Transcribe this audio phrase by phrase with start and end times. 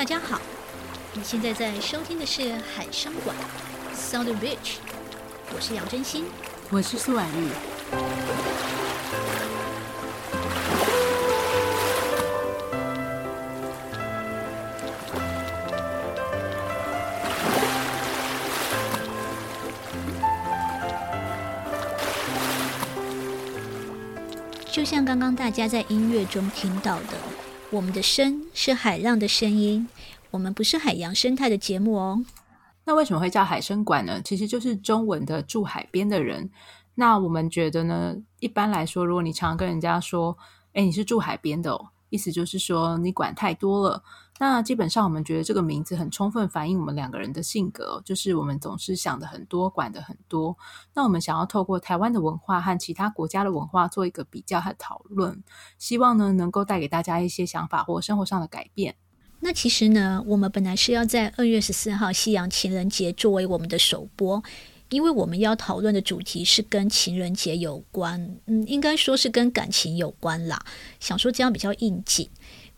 [0.00, 0.40] 大家好，
[1.12, 3.36] 你现在在收听的是海声馆
[3.94, 4.78] Sound Rich，
[5.54, 6.24] 我是杨真心，
[6.70, 7.50] 我是苏婉玉。
[24.72, 27.49] 就像刚刚大家在音乐中听到的。
[27.72, 29.88] 我们的声是海浪的声音，
[30.32, 32.24] 我们不是海洋生态的节目哦。
[32.84, 34.20] 那为什么会叫海生馆呢？
[34.24, 36.50] 其实就是中文的住海边的人。
[36.96, 40.36] 那我们觉得呢，一般来说，如果你常跟人家说，
[40.72, 41.90] 哎，你是住海边的哦。
[42.08, 44.02] 意思就是说，你管太多了。
[44.42, 50.56] 那基本上，我们觉得这个名字很充分反映我们两个人的性格，就是我们总是想的很多，管的很多。
[50.94, 55.44] 那我们想要透过台湾的文化和其他国家的文化做一个比较和讨论，
[55.76, 58.94] 希望呢能够带给大家一些想法或生活上的改变。
[59.40, 64.42] 那其实呢，我们本来是要在二月十四号西洋情人节作为我们的首播。
[64.88, 70.60] 因为我们要讨论的主题是跟情人节有关，嗯，应该说是跟感情有关啦。
[70.98, 72.28] 想说这样比较应景，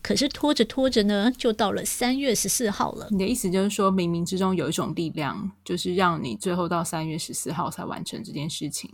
[0.03, 3.07] 可是拖着拖着呢，就到了三月十四号了。
[3.11, 8.91] 你的意思就是说，冥冥之中有一种力量，就是让你最后到三月十四号才完成这件事情。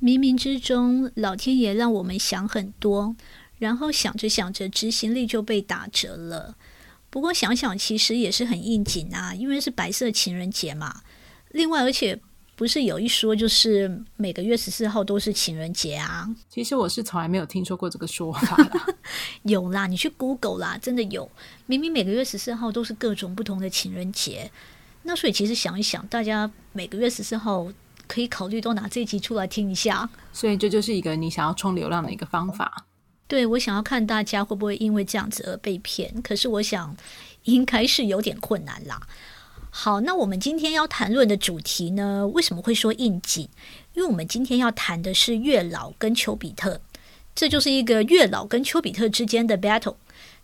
[0.00, 3.16] 冥冥之中，老天爷让我们想很多，
[3.58, 6.54] 然后想着想着，执行力就被打折了。
[7.08, 11.00] 不过想想，其实也是很应景啊，因为是白色情人节嘛。
[11.50, 12.20] 另外，而且。
[12.56, 16.26] 不是有一说，就是每个月十四号都是情人节啊？
[16.48, 18.86] 其实我是从来没有听说过这个说法啦。
[19.44, 21.30] 有啦，你去 Google 啦，真的有。
[21.66, 24.50] 明明每个月十四号都是各种不同的情人节，
[25.02, 27.70] 那所以其实想一想，大家每个月十四号
[28.06, 30.08] 可以考虑都拿这一集出来听一下。
[30.32, 32.86] 所以这就是一个你想要冲流量的一个方法。
[33.28, 36.96] 对，我想要看大家会不会因为这样子而被骗，可是我想
[37.42, 39.00] 应该是有点困难啦。
[39.78, 43.46] 好，那我们今天要谈论的主题呢，为什么会说应景？
[43.92, 46.80] 因为我们今天要谈的是月老跟丘比特，
[47.34, 49.96] 这就是一个月老跟丘比特之间的 battle，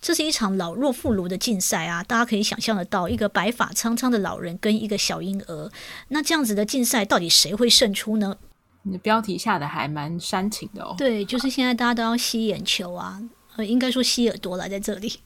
[0.02, 2.04] 这是一场老弱妇孺的竞赛啊！
[2.04, 5.70] 大家可以想象得到，一个白发苍苍的老人跟一个小婴儿，
[6.08, 8.36] 那这样子的竞赛，到底谁会胜出呢？
[8.82, 10.94] 你的标题下的还蛮煽情的哦。
[10.98, 13.22] 对，就是现在大家都要吸眼球啊，
[13.56, 15.20] 呃，应该说吸耳朵了，在这里。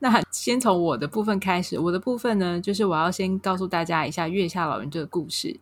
[0.00, 5.58] 那先从我的部分开始，我的部分呢，就是我要先告诉大家一下月下老人这个故事。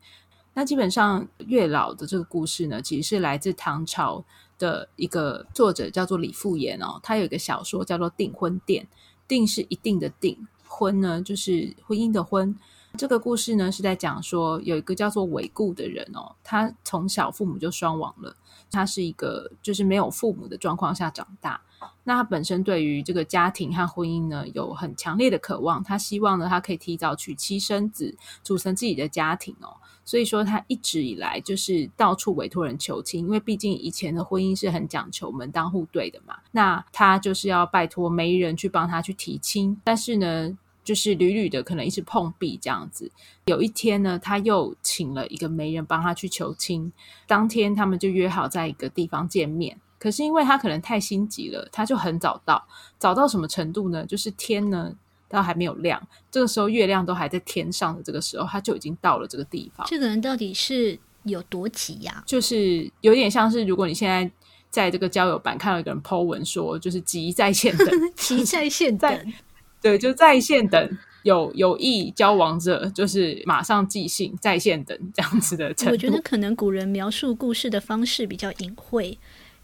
[0.52, 4.24] 那基本上月老的这个故事呢，其实是来自唐朝
[4.58, 8.84] 的一个作者叫做李复言哦，他有一个小说叫做《订婚殿》，
[9.28, 12.54] 订是一定的订，婚呢就是婚姻的婚。
[12.96, 18.34] 这个故事呢是在讲说有一个叫做韦固的人哦，他从小父母就双亡了，
[18.70, 21.60] 他是一个就是没有父母的状况下长大。
[22.04, 25.82] 那他本身对于这个家庭和婚姻呢，有很强烈的渴望。
[25.82, 29.76] 他希望呢，他可以提早娶妻生子，组成自己的家庭哦。
[30.04, 36.36] 所以说，他一直以来就是到处委托人求亲，因为毕竟以前的婚姻是很讲求门当户对的嘛。
[36.52, 43.10] 那他就是要拜托媒人去帮他去提亲，但是呢，就是屡屡的可能一直碰壁这样子。
[43.46, 46.92] 有一天呢，他又请了一个媒人帮他去求亲，
[47.26, 49.76] 当天他们就约好在一个地方见面。
[49.98, 52.66] 可是因为他可能太心急了，他就很早到，
[52.98, 54.04] 早到什么程度呢？
[54.04, 54.92] 就是天呢，
[55.28, 59.86] 都还没有亮，这个时候月亮都还在天上的这个时候，他就已经到了这个地方。
[59.88, 62.22] 这个人到底是有多急呀？
[62.26, 64.30] 就是有点像是，如果你现在
[64.70, 69.32] 在这个交友版看到一个人 po 文说，就是急在线等， 急在线等，
[69.80, 75.92] 对，就在线等，有有意交往者，就是马上寄信，在线等这样子的程度。
[75.92, 79.18] 我觉得可能古人描述故事的方式比较隐晦。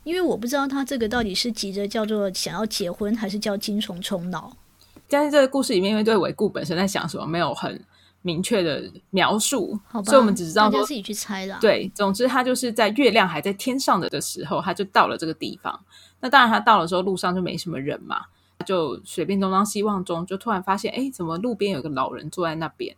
[0.05, 4.57] 因为我不知道他这个到底是急着叫做想要结婚，还是叫精虫冲脑。
[5.09, 7.85] 但是这个故事里面，因为对韦固本身在想什么，没有很
[8.23, 11.59] 明确的描述，所以我们只知道说，大家自己去猜了。
[11.61, 15.79] 对，总之他就是在月亮还在天上的的时候，他就到了这个地方。
[16.21, 18.23] 那当然，他到了之后路上就没什么人嘛，
[18.65, 22.97] 就随便东张西望中，就突然发现，哎，怎么路边有个老人坐在那边？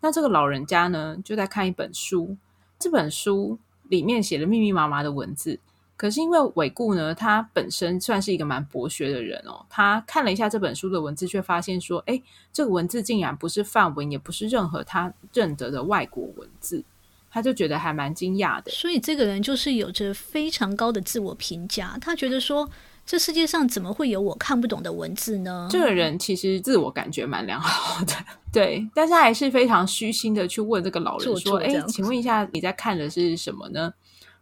[0.00, 2.36] 那这个老人家呢，就在看一本书，
[2.78, 3.58] 这本书
[3.88, 5.60] 里面写了密密麻麻的文字。
[5.96, 9.64] 可是因为韦固呢，他本身算是一个蛮博学的人哦。
[9.68, 12.20] 他看了一下这本书的文字，却发现说：“哎，
[12.52, 16.84] 这个文字竟然不是梵文，也不是任何他认得的外国文字。”
[17.30, 18.70] 他就觉得还蛮惊讶的。
[18.72, 21.96] 所以这个人就是有着非常高的自我评价。
[22.00, 22.68] 他觉得说
[23.06, 28.12] ：“这世界上怎么会有我看不懂的文字呢？”这个人其实自我感觉蛮良好的，
[28.52, 28.86] 对。
[28.92, 33.94] 但是他还是非常虚心的去问这个老人说：“哎，请问一下，你在看的是什么呢？”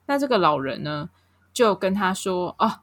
[0.06, 1.08] 那这个老人呢？
[1.52, 2.80] 就跟他说：“哦，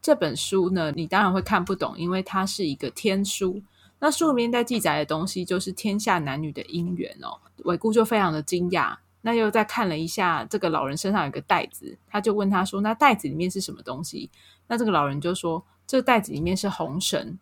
[0.00, 3.62] 这本书呢，你当然会看不懂，因为它是一个天书。
[3.98, 7.38] 那书里面在记载的东西就是天下男女的姻缘哦。
[7.64, 14.30] 韦固就非常的惊讶，那又再看了一下这个老人身上有个袋子，他就问他说：“那袋子里面是什么东西？”
[14.68, 17.38] 那这个老人就说：“这个袋子里面是红绳，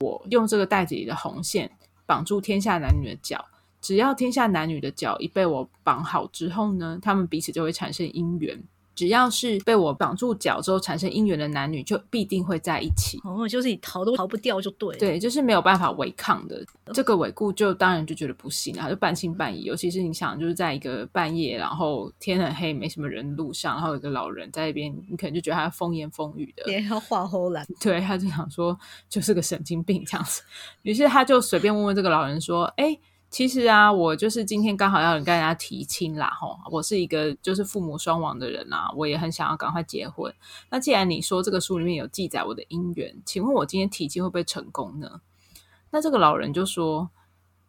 [0.00, 1.70] 我用这个袋子里的红线
[2.04, 3.44] 绑住天下男女的脚，
[3.80, 8.62] 只要天下男女的脚一被我绑好之后呢，他们彼此就会产生姻缘。”
[8.94, 13.18] 只要是被我绑住脚之后产生姻缘的男女，就必定会在一起。
[13.24, 14.96] 哦，就是你逃都逃不掉，就对。
[14.98, 16.64] 对，就是没有办法违抗的。
[16.92, 19.62] 这个韦固就当然就觉得不行啊，就半信半疑。
[19.62, 27.66] 尤其是你想，就是在一个半夜，然后天很黑，没什么人路上，然后有个老人在那边，你可能就觉得他风言风语的，连要画 后来。
[27.80, 28.78] 对，他就想说
[29.08, 30.42] 就是个神经病这样子。
[30.82, 32.98] 于是他就随便问问这个老人说：“哎。”
[33.32, 40.30] 其实啊，我就是今天刚好要跟大家提亲啦，吼，我是一个就是父母双亡的人啊，我也很想要赶快结婚。
[40.68, 45.22] 那既然你说这个书里面有记载我的姻缘，请问我今天提亲会不会成功呢？
[45.90, 47.08] 那这个老人就说：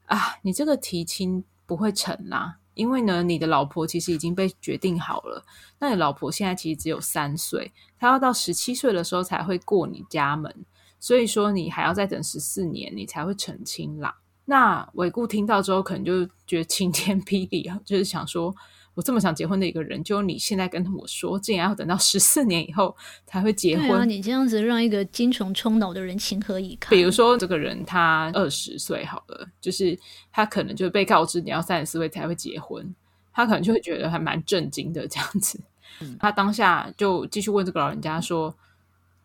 [0.08, 5.46] 啊，你这个提亲不会成啦，因为呢，你的老婆其实已经被决定好了。
[5.80, 10.66] 那你老婆现在其实只有三岁，她要到十七岁的时候才会过你家门，
[11.00, 14.18] 所以说你还要再等十四年，你才会成亲啦。
[14.46, 18.54] 那韦固听到之后，可能就觉得晴天霹雳啊，就是想说，
[18.94, 22.94] 我这么想结婚的一个人，就你现在跟我说，竟然要等到十四年以后
[23.26, 23.92] 才会结婚。
[23.92, 26.90] 啊，你这样子让一个精虫充脑的人情何以堪？
[26.90, 29.98] 比如说，这个人他二十岁好了，就是
[30.30, 32.94] 他可能就被告知你要三十四岁才会结婚，
[33.34, 35.58] 他可能就会觉得还蛮震惊的这样子。
[36.02, 38.54] 嗯，他当下就继续问这个老人家说：“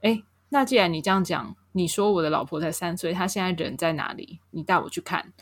[0.03, 4.41] 哎，那既然你这样讲。”你说我的老婆才三岁，她现在人在哪里？
[4.51, 5.33] 你带我去看。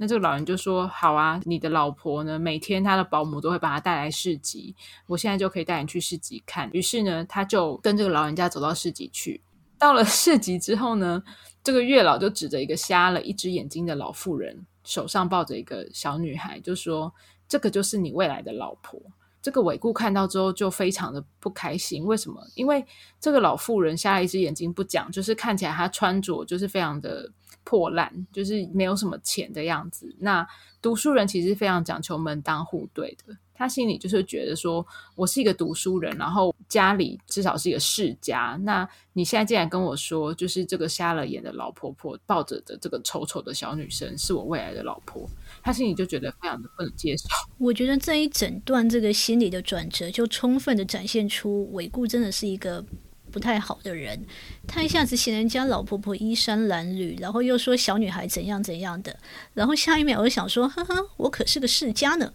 [0.00, 2.38] 那这个老人就说：“好啊，你的老婆呢？
[2.38, 4.76] 每天她的保姆都会把她带来市集，
[5.06, 9.40] 我现在就可以带你去市集看。”于是呢，他就跟这个老人家走到市集去。
[9.76, 11.22] 到了市集之后呢，
[11.64, 17.12] 这个月老就指着一个瞎了一只眼睛的老妇人，手上抱着一个小女孩，就说
[17.48, 19.00] ：“这个就是你未来的老婆。”
[19.40, 22.44] 这个韦固看到之后就非常的不开心，为什么？
[22.54, 22.84] 因为
[23.20, 27.30] 这个老妇人瞎了一只眼睛不讲，就是看起来她穿着就是非常的
[27.64, 30.14] 破烂，就是没有什么钱的样子。
[30.18, 30.46] 那
[30.82, 33.36] 读书人其实非常讲求门当户对的。
[33.58, 38.56] 他心里就是觉得说，我是一个读书人，然后家里至少是一个世家。
[38.62, 45.28] 那你现在竟然跟我说，就是这个瞎了眼的老婆婆抱着的这个丑丑的小女生是我未来的老婆，
[45.60, 47.24] 他心里就觉得非常的不能接受。
[47.58, 52.84] 我觉得这一整段这个心理的转折，就充分的展现出韦固真的是一个
[53.32, 54.24] 不太好的人。
[54.68, 59.18] 他一下子嫌人家老婆婆衣衫褴褛，然后又说小女孩怎样怎样的，
[59.52, 62.32] 然后下一秒又想说，呵呵，我可是个世家呢。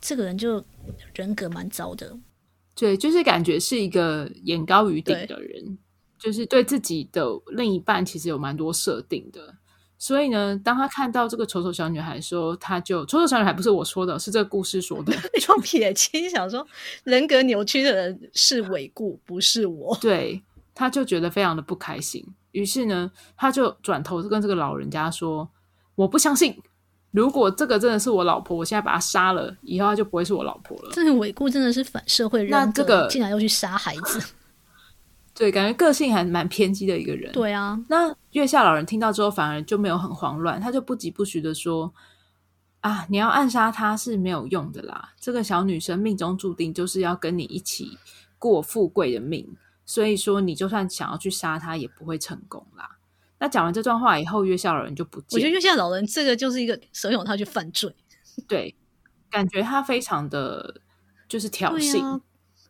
[0.00, 0.64] 这个人就
[1.14, 2.18] 人格蛮糟的，
[2.74, 5.78] 对，就是感觉是一个眼高于顶的人，
[6.18, 9.54] 就是对自己的另一半其实有蛮多设定的。
[9.98, 15.12] 所以呢，当他看到这个丑丑小女孩说，他就丑丑小女孩不是我说的，是这个故事说的。
[15.40, 16.66] 就撇清，想说
[17.04, 19.96] 人格扭曲的人是韦固，不是我。
[20.02, 20.42] 对，
[20.74, 22.22] 他就觉得非常的不开心，
[22.52, 25.48] 于是呢，他就转头跟这个老人家说
[25.96, 26.54] ：“我不相信。”
[27.16, 30.90] 如果这个真的是我老婆，我现在把她杀了，以后她就不会是我老婆了。
[30.92, 34.22] 这个韦固真的是反社会人格，那这个竟然要去杀孩子，
[35.34, 37.32] 对，感觉个性还蛮偏激的一个人。
[37.32, 41.90] 对啊，那月下老人听到之后，反而就没有很慌乱，他就不疾不徐的说
[42.80, 47.96] ：“啊，你要暗杀她是没有用的啦，这个小女生命中注定就是要跟你一起
[48.38, 49.56] 过富贵的命，
[49.86, 52.90] 所以说你就算想要去杀她，也不会成功啦。”
[53.38, 55.28] 那讲完这段话以后，月下老人就不见。
[55.32, 57.94] 我觉得月下老人这个就是一个怂恿他去犯罪，
[58.48, 58.74] 对，
[59.30, 60.80] 感觉他非常的
[61.28, 62.20] 就是挑衅，啊、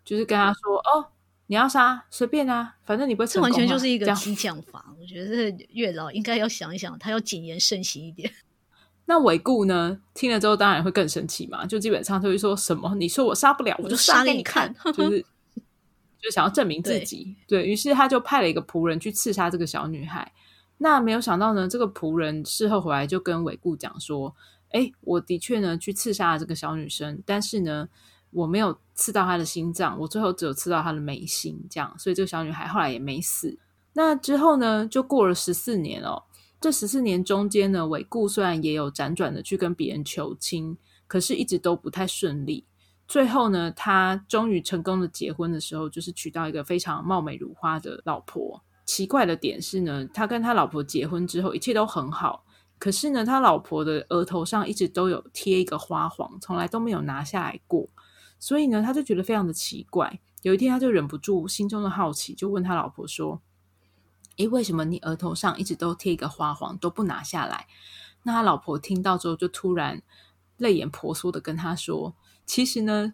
[0.05, 1.07] 就是跟他说：“哦，
[1.47, 4.93] 你要杀随便啊，反正你不会成功。”这完全就是一个激将法。
[5.01, 8.29] 我觉得这月老应该要想一想，他要谨言慎行一点。
[9.09, 10.01] 那韦固呢？
[10.15, 15.25] 听了之后当然会更生气嘛，就基本上就会说什么：“你说我杀不了，我就杀给你看。”就是
[16.21, 17.37] 就想要证明自己。
[17.47, 20.33] 对，对，于是他就派了一个仆人去刺杀这个小女孩。
[20.79, 24.35] 那没有想到呢，这个仆人事后回来就跟韦固讲说
[24.73, 27.89] ：“诶，我的确呢去刺杀了这个小女生，但是呢
[28.31, 33.59] 我没有刺到她的心脏，我最后只有刺到她的眉心，这样，所以这个小女孩后来也没死。
[33.95, 36.25] 那之后呢，就过了十四年哦。
[36.61, 42.67] 这十四年中间呢，韦固虽然也有辗转的去跟别人求亲，可是一直都不太顺利。
[43.09, 52.45] 最后呢，他终于成功的结婚的时候，就是娶到一个非常貌美如花的老婆。”奇怪的点是呢，他跟他老婆结婚之后，一切都很好。
[52.79, 57.89] 可是呢，他老婆的额头上一直都有贴一个花黄，从来都没有拿下来过。
[58.39, 60.21] 所以呢，他就觉得非常的奇怪。
[60.43, 63.43] 有一天，他就忍不住心中的好奇，就问他老婆说
[64.39, 67.67] ：“诶，为什么你额头上一直都贴一个花黄，都不拿下来？”
[68.23, 70.01] 那他老婆听到之后，就突然
[70.59, 72.15] 泪眼婆娑的跟他说
[72.47, 73.13] ：“其实呢。”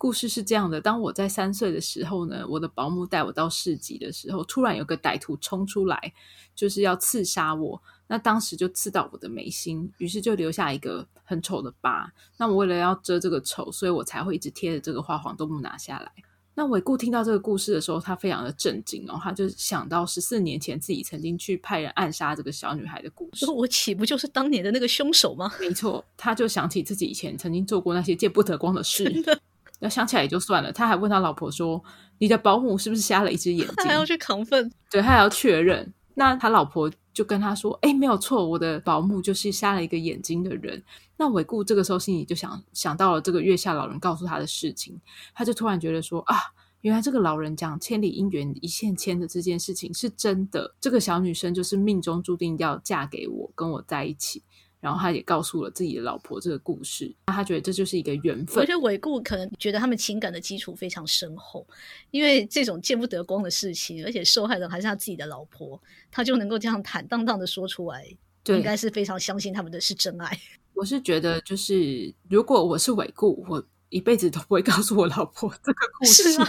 [0.00, 6.14] 故事是这样的：当我在三岁的时候呢，我的保姆带我到市集的时候，突然有个歹徒冲出来，
[6.54, 7.82] 就是要刺杀我。
[8.06, 12.10] 那当时就刺到我的眉心，于是就留下一个很丑的疤。
[12.38, 16.10] 那我为了要遮这个丑，所以我才会一直贴着这个花黄都不拿下来。
[16.54, 23.44] 那伟固听到这个故事的时候，他非常的震惊哦，他就想到十四年前自己曾经去派人暗杀这个小女孩的故事。
[23.44, 25.52] 说我岂不就是当年的那个凶手吗？
[25.60, 29.04] 没错，他就想起自己以前曾经做过那些见不得光的事。
[29.80, 31.82] 那想起来也就算了，他还问他老婆说
[32.18, 35.92] ：“你的保姆是不是瞎了一只眼睛？”他 还要去亢奋，对，他还要确认。
[36.14, 40.82] 那他老婆就跟他说：“哎，没有错，我的保姆就是瞎了一个眼睛的人。”
[41.16, 45.00] 那韦固这个时候心里就想想到了这个月下老人告诉他的事情，
[45.34, 46.36] 他就突然觉得说：“啊，
[46.82, 54.42] 原来这个老人讲千里姻缘一线牵的这件事情是真的，这个小女生就是命中注定要嫁给我，跟我在一起。”
[54.80, 58.56] 然后他也告诉了自己的老婆这个故事，他觉得这就是一个缘分。
[58.56, 61.66] 我觉得伟固可能觉得他们情感的基础非常深厚，
[62.10, 68.06] 因为这种见不得光的事情，而且受害人还是他自己的老婆，他就能够这样坦荡荡的说出来，
[68.42, 70.38] 对，应该是非常相信他们的是真爱。
[70.74, 76.32] 我是觉得，就是如果我是伟固，我一辈子都不会告诉我老婆这个故事。
[76.32, 76.48] 是 吗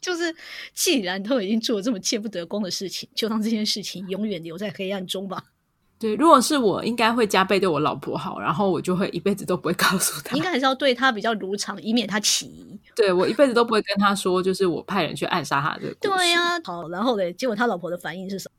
[0.00, 0.34] 就是
[0.74, 5.44] 既然都已经做了这么见不得光的事情，就让这件事情永远留在黑暗中吧。
[6.02, 10.36] 对，如果是我，应该会加倍对我老婆好，然后我就会一辈子都不会告诉她。
[10.36, 12.76] 应该还是要对她比较如常，以免她起疑。
[12.96, 15.94] 对，我一辈子都不会跟她说，就是我派人去暗杀她的。
[16.00, 18.58] 对呀、啊，好，然后嘞，结果他老婆的反应是什么？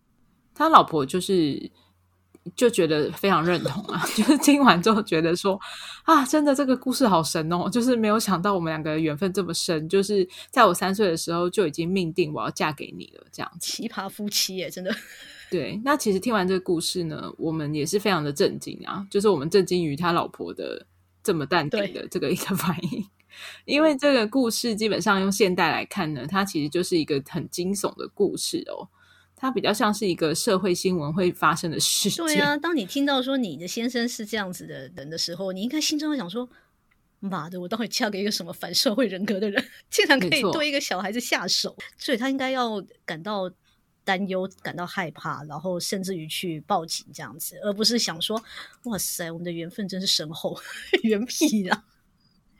[0.55, 1.69] 他老婆就是
[2.55, 5.59] 就觉得非常认同啊， 就是听完之后觉得说
[6.03, 14.95] 啊，真的这个故事好神哦，就是没有想到我们两个缘分这么深，就是在我三岁的时候就已经命定我要嫁给你了，这样奇葩夫妻耶，真的。
[15.53, 20.83] 对，那其实听完这个故事呢，我们也是非常的震惊啊，就是我们震惊于他老婆的
[21.21, 23.07] 这么淡定的这个一个 反应，
[23.65, 28.89] 因为这个故事基本上用现代来看呢，它其实就是一个很惊悚的故事哦，
[29.35, 32.25] 它比较像是一个社会新闻会发生的事情。
[32.25, 36.49] 对啊，当你听到说你的先生是这样子的人的时候，你应该心中会想说：
[37.19, 41.77] 妈的，我到底嫁给一个什么反社会人格的人，竟然可以对一个小孩子下手？
[41.95, 43.51] 所以他应该要感到。
[44.03, 48.41] 担忧，感到害怕，然后甚至于去报警这样子，而不是想说
[48.85, 50.57] ：“哇塞，我们的缘分真是深厚，
[51.03, 51.85] 缘屁啊！”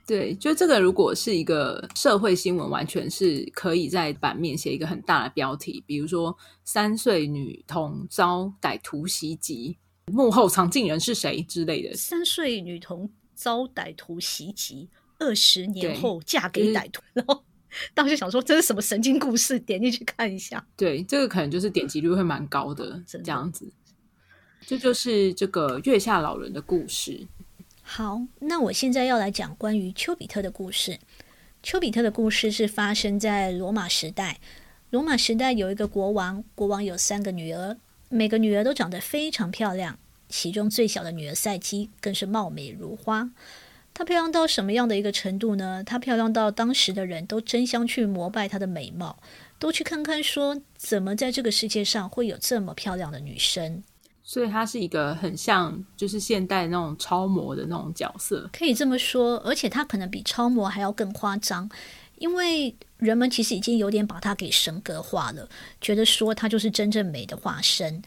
[0.06, 9.78] 对，就这个，如果是一个社会新闻，完全是可以在版面写一个很大的标题，比如说“三岁女童遭歹徒袭击，
[10.12, 11.96] 幕后藏镜人是谁”之类的。
[11.96, 17.42] 三岁女童遭歹徒袭击，二十年后嫁给歹徒， 然后。
[17.92, 20.64] 当时想说这是什么神经故事，点进去看一下。
[20.76, 23.70] 对，这个可能就是点击率会蛮高的，这样子。
[24.66, 27.26] 这就是这个月下老人的故事。
[27.82, 30.98] 好，那我现在要来讲关于丘比特的故事。
[31.62, 34.40] 丘比特的故事是发生在罗马时代。
[34.90, 37.76] 罗马时代有一个国王，国王有三个女儿，
[38.08, 43.30] 每个女儿都长得非常漂亮，其中最小的女儿赛姬更是貌美如花。
[43.94, 45.82] 她漂亮到什么样的一个程度呢？
[45.84, 49.16] 她漂亮到当时的人都争相去膜拜她的美貌，
[49.60, 53.84] 都去看看说怎么在这个世界上会有这么漂亮的女生。
[54.24, 59.38] 所以她是一个很像就是现代那种超模的那种角色，可以这么说。
[59.44, 61.70] 而且她可能比超模还要更夸张，
[62.16, 65.48] 因为人们其实已经有点把她给神格化了，
[65.80, 68.02] 觉得说她就是真正美的化身。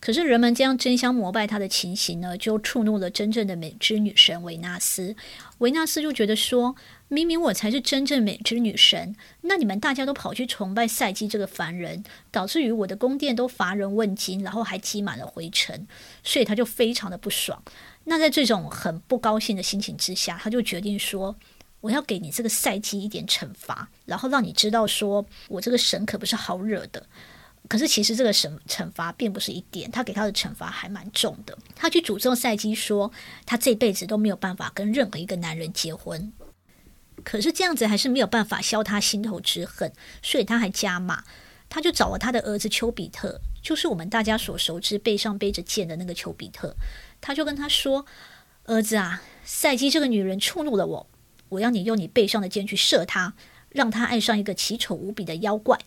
[0.00, 5.16] 可是人们这样争相膜拜他的情形呢，就触怒了真正的美之女神维纳斯。
[5.58, 6.76] 维纳斯就觉得说，
[7.08, 15.88] 明明我才是真正美之女神，那你们大家都跑去崇拜赛姬这个凡人，导致于我的宫殿都乏人问津，然后还积满了灰尘，
[16.22, 17.60] 所以他就非常的不爽。
[18.04, 21.34] 那在这种很不高兴的心情之下，他就决定说，
[21.80, 27.04] 我要给你这个赛姬一点惩罚，然后让你知道说我这个神可不是好惹的。
[27.68, 31.56] 可是其实这个惩惩罚并不是一点，他给他的惩罚还蛮重的。
[31.76, 33.12] 他去诅咒赛姬说，
[33.44, 36.32] 他这辈子都没有办法跟任何一个男人结婚。
[37.24, 41.24] 可是这样子还是没有办法消他心头之恨，所以他还加码，
[41.68, 46.74] 他就找了他的儿子丘比特，就是我们大家所熟知背上背着剑的那个丘比特。
[47.20, 48.06] 他就跟他说
[48.64, 51.06] ：“儿子啊，赛姬这个女人触怒了我，
[51.50, 53.34] 我要你用你背上的剑去射她，
[53.68, 55.78] 让她爱上一个奇丑无比的妖怪。”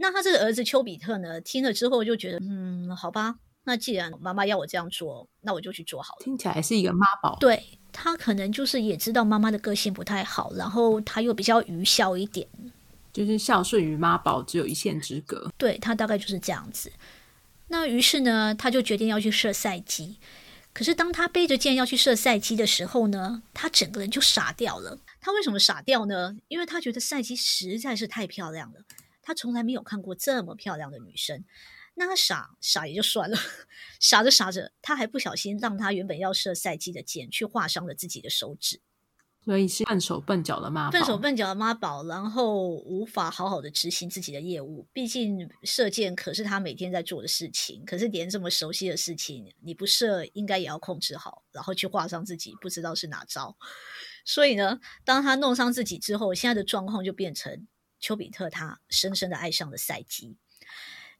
[0.00, 6.24] 那他这个儿子丘比特呢，听了之后就觉得，嗯，好吧，那既然妈妈要我这样做，那我就去做好了。
[6.24, 7.36] 听起来是一个妈宝。
[7.38, 12.48] 对，他可能就是也知道妈妈的个性不太好，然后他又比较愚孝一点，
[13.12, 15.52] 就是孝顺与妈宝只有一线之隔。
[15.58, 16.90] 对，他大概就是这样子。
[17.68, 20.16] 那于是呢，他就决定要去射赛姬。
[20.72, 24.98] 可是当他背着剑要去射赛姬的时候呢，他整个人就傻掉了。
[25.20, 26.36] 他为什么傻掉呢？
[26.48, 28.80] 因为他觉得赛姬实在是太漂亮了，
[29.30, 31.44] 他从来没有看过这么漂亮的女生。
[31.94, 33.38] 那他傻傻也就算了，
[34.00, 38.80] 傻 着傻着，他还不小心让他原本要射赛季的箭去划伤了自己的手指。
[39.44, 44.86] 所以是笨手笨脚的妈宝，笨手笨脚的妈宝，然后无法好好的执行自己的业务。
[44.92, 53.56] 毕竟射箭可是他每天在做的事情，可是连这么熟悉的事情，你不射应该也要控制好，然后去划伤自己，不知道是哪招。
[54.26, 57.66] 所以呢，当他弄伤自己之后，现在的状况就变成
[58.00, 60.36] 丘比特他深深的爱上了赛姬。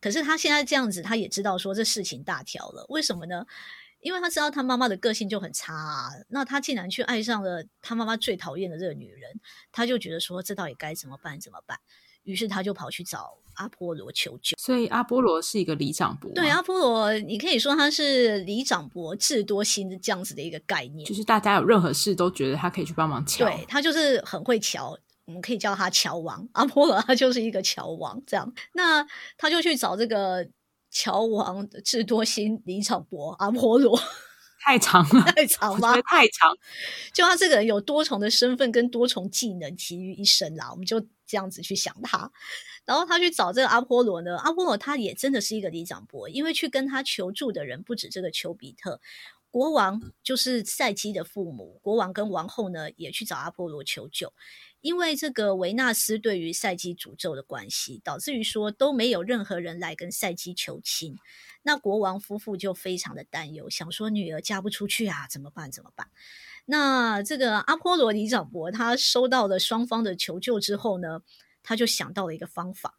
[0.00, 2.86] 可是他现在这样子，他也知道说这事情大条了。
[2.88, 3.44] 为什么呢？
[4.00, 9.38] 因为他知道他妈妈的个性就很差啊，那他竟然去爱上了他妈妈最讨厌的这个女人，
[9.70, 11.38] 他就觉得说这到底该怎么办？
[11.38, 11.78] 怎么办？
[12.22, 14.56] 于是他就跑去找阿波罗求救。
[14.58, 24.96] 所以阿波罗是一个里长伯，对，阿波罗，你可以说他是里长伯智多星的这样子的一个概念，就是大家有任何事都觉得他可以去帮忙瞧，对，他就是很会乔，
[25.30, 26.48] 我们可以叫他乔王。
[26.52, 29.06] 阿波罗他就是一个乔王，这样，那
[29.38, 30.48] 他就去找这个。
[30.92, 33.96] 乔王智多星李长伯阿波罗
[34.60, 35.94] 太长了，太长吗？
[36.02, 36.52] 太长，
[37.14, 42.32] 就他这个人有多重的身份跟多重技能集于一身啦，我们就这样子去想他。
[42.84, 49.00] 然后他去找这个阿波罗呢，阿波罗他也真的是一个李长伯，因为去跟他求助的人不止这个丘比特，
[49.52, 54.32] 国王就是赛基的父母，国王跟王后呢也去找阿波罗求救。
[54.80, 61.16] 因为这个维纳斯对于赛姬诅咒的关系，导致于说都没有任何人来跟赛姬求亲，
[61.62, 65.70] 那国王夫妇就非常的担忧，想说女儿嫁不出去啊，怎么办？
[65.70, 66.08] 怎么办？
[66.64, 71.20] 那这个阿波罗里长伯他收到了双方的求救之后呢，
[71.62, 72.98] 他就想到了一个方法，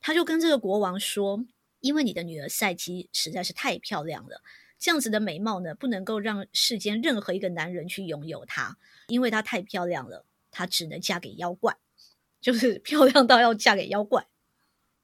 [0.00, 1.44] 他就跟这个国王说，
[1.80, 4.42] 因为你的女儿赛姬实在是太漂亮了，
[4.78, 8.76] 这样子的美貌呢，不能够让世间任何一个男人去拥有她，
[9.08, 10.24] 因为她太漂亮了。
[10.50, 11.76] 她只能嫁给妖怪，
[12.40, 14.26] 就是漂亮到要嫁给妖怪。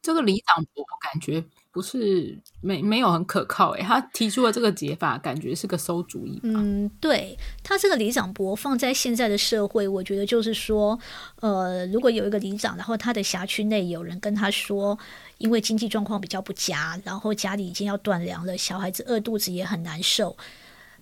[0.02, 6.38] 这个里长伯感觉不是没没有很可靠诶，他提出了这个解法，感觉是个馊主意。
[6.44, 10.96] 嗯，对，他这个里长伯放在现在的社会，我觉得就是说，
[11.40, 14.96] 呃，如果有一个里长，然后他的辖区内有人跟他说，
[15.38, 20.36] 因为经济状况比较不佳，然后家里已经要断粮了，小孩子饿肚子也很难受。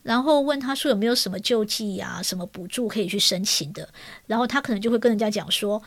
[0.05, 3.88] 然后问他说有没有什么救济呀、啊、什么补助可以去申请的？
[4.27, 5.83] 然后他可能就会跟人家讲说，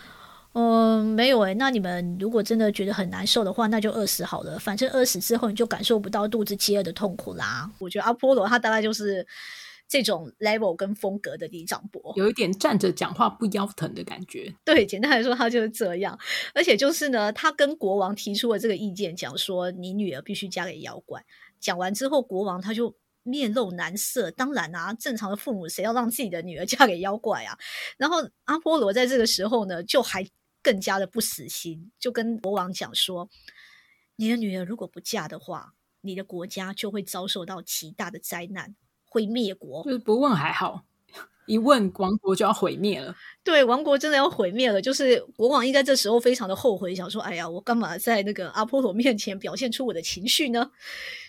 [0.53, 4.57] 嗯，没有诶，那你们如果真的觉得很难受的话，那就饿死好了。
[4.57, 7.71] 反正饿死之后你就感受不到肚子饥饿的痛苦啦。
[7.77, 9.23] 我觉得阿波罗他大概就是
[9.87, 14.51] 这种 level 跟风格的李长伯，有一点站着讲话不腰疼的感觉。
[14.65, 16.17] 对，简单来说他就是这样。
[16.55, 21.23] 而且就是呢，他跟国王提出了这个意见，讲说你女儿必须嫁给妖怪。
[21.59, 22.95] 讲完之后，国王他就。
[23.27, 27.57] 面露难色，当然啊，正常的父母谁要让自己的女儿 嫁给妖怪啊？
[27.97, 30.25] 然后阿波罗在这个时候呢，就还
[30.63, 33.29] 更加的不死心，就跟国王讲说
[34.15, 40.85] ：“你的女儿如果不嫁的话，你的国家就会遭受到极大的灾难，会灭国。”就是不问还好。
[41.47, 43.15] 一问，王国就要毁灭了。
[43.43, 44.81] 对，王国真的要毁灭了。
[44.81, 50.69] 就是国王应该这时候非常的后悔，想说：“哎呀，我干嘛在那个阿波罗面前表现出我的情绪呢？”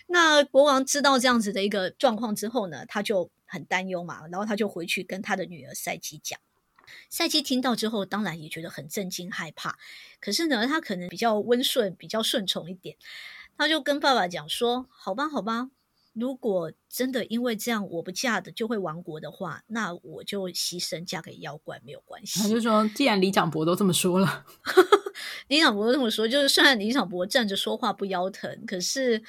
[0.07, 6.39] 那国王知道这样子的一个状况之后呢，他就很担忧嘛，然后他就回去跟他的女儿赛基讲。
[7.09, 9.77] 赛基听到之后，当然也觉得很震惊害怕。
[10.19, 12.97] 可是呢，他可能比较温顺，比较顺从一点，
[13.57, 15.69] 他就跟爸爸讲说：“好吧，好吧。”
[16.19, 22.41] 如果真的因为这样我不嫁的就会亡国的话，那我就牺牲嫁给妖怪没有关系。
[22.41, 24.45] 他就说，既然李长伯都这么说了，
[25.47, 29.23] 李长伯都这么说，就是虽然李长伯站着说话不腰疼，可是，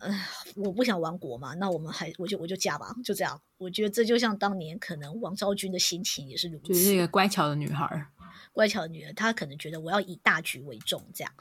[0.00, 0.12] 呃，
[0.56, 3.40] 我不想亡国嘛，那我们还我就我就嫁吧，就这样。
[3.56, 8.06] 我觉得这就像当年可能王昭君的心情也是如此，就是一个乖巧的女孩，
[8.52, 11.32] 乖巧的女儿，她可能觉得我要以大局为重，这样，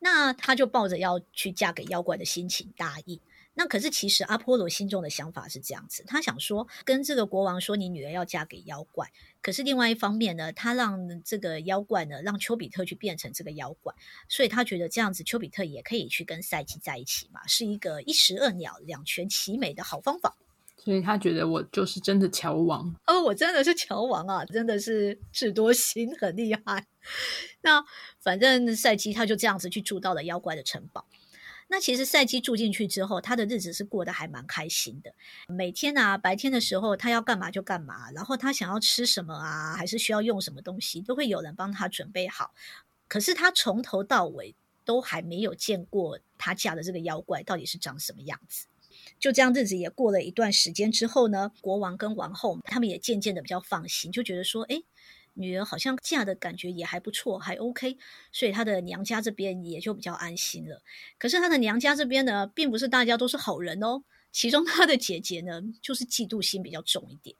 [0.00, 3.20] 那她就抱着要去嫁给妖怪的心情答应。
[3.58, 9.10] 那可是，其实阿波罗心中的想法是这样子，他想说跟这个国王说，你女儿要嫁给妖怪。
[9.40, 13.94] 可是另外一方面呢，他让这个妖怪呢，让丘比特去变成这个妖怪，
[14.28, 20.36] 所以他觉得这样子丘比特也可以去跟赛姬在一起嘛，是一个一石二鸟、两全其美的好方法。
[20.76, 26.86] 所以他觉得我就是真的乔王哦，我真的是乔王啊，真的是智多星很厉害。
[27.62, 27.82] 那
[28.20, 31.06] 反正赛姬他就这样子去住到了妖怪的城堡。
[31.68, 35.12] 那其实赛姬住进去之后，他的日子是过得还蛮开心的。
[35.48, 42.54] 每天啊，白天的时候他要干嘛就干嘛，然后他想要吃什么啊，还是需要用什么东西，都会有人帮他准备好。
[43.08, 48.66] 可是她从头到尾都还没有见过她嫁的这个妖怪到底是长什么样子。
[49.18, 54.82] 就这样日子也过了一段时间之后呢，国王跟王后他们也渐渐的比较放心，就觉得说，哎，
[55.36, 57.96] 女儿好像嫁的感觉也还不错，还 OK，
[58.32, 60.82] 所以她的娘家这边也就比较安心了。
[61.18, 64.02] 可是她的娘家这边呢，并不是大家都是好人哦。
[64.32, 67.36] 其中她的姐姐呢，就是嫉妒心比较重一点。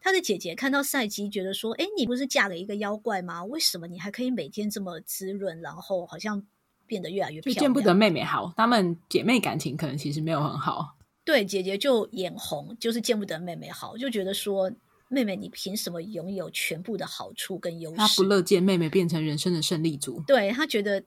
[0.00, 3.44] 她的姐姐看到赛姬，觉得说，哎，你不是嫁了一个妖怪吗？
[3.44, 6.44] 为什么你还可以每天这么滋润，然后好像
[6.86, 7.54] 变得越来越漂亮？
[7.54, 10.96] 就见不得妹妹好，她们姐妹感情可能其实没有很好。
[11.24, 14.70] 对，姐姐就眼红，就是见不得妹妹好，就觉得说，
[15.14, 17.96] 妹妹你凭什么拥有全部的好处跟优势？
[17.96, 20.20] 他不乐见妹妹变成人生的胜利组。
[20.26, 21.02] 对，他觉得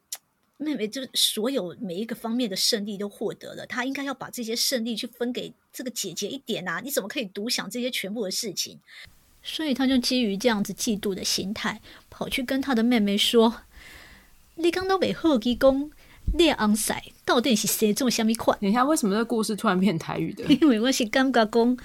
[0.58, 6.82] 妹妹就所有每一个方面的胜利都获得了，他应该要把这些胜利去分给这个姐姐一点啊！
[6.84, 8.80] 你怎么可以独享这些全部的事情？
[9.44, 13.62] 所以他就基于这样子嫉妒的心态，跑去跟他的妹妹说
[14.56, 15.92] ：“你刚都被贺基公。”
[16.34, 18.60] 列昂塞到底是谁这么虾米款？
[18.60, 20.44] 等一下，为什么这个故事突然变台语的？
[20.56, 21.78] 因为我是感觉讲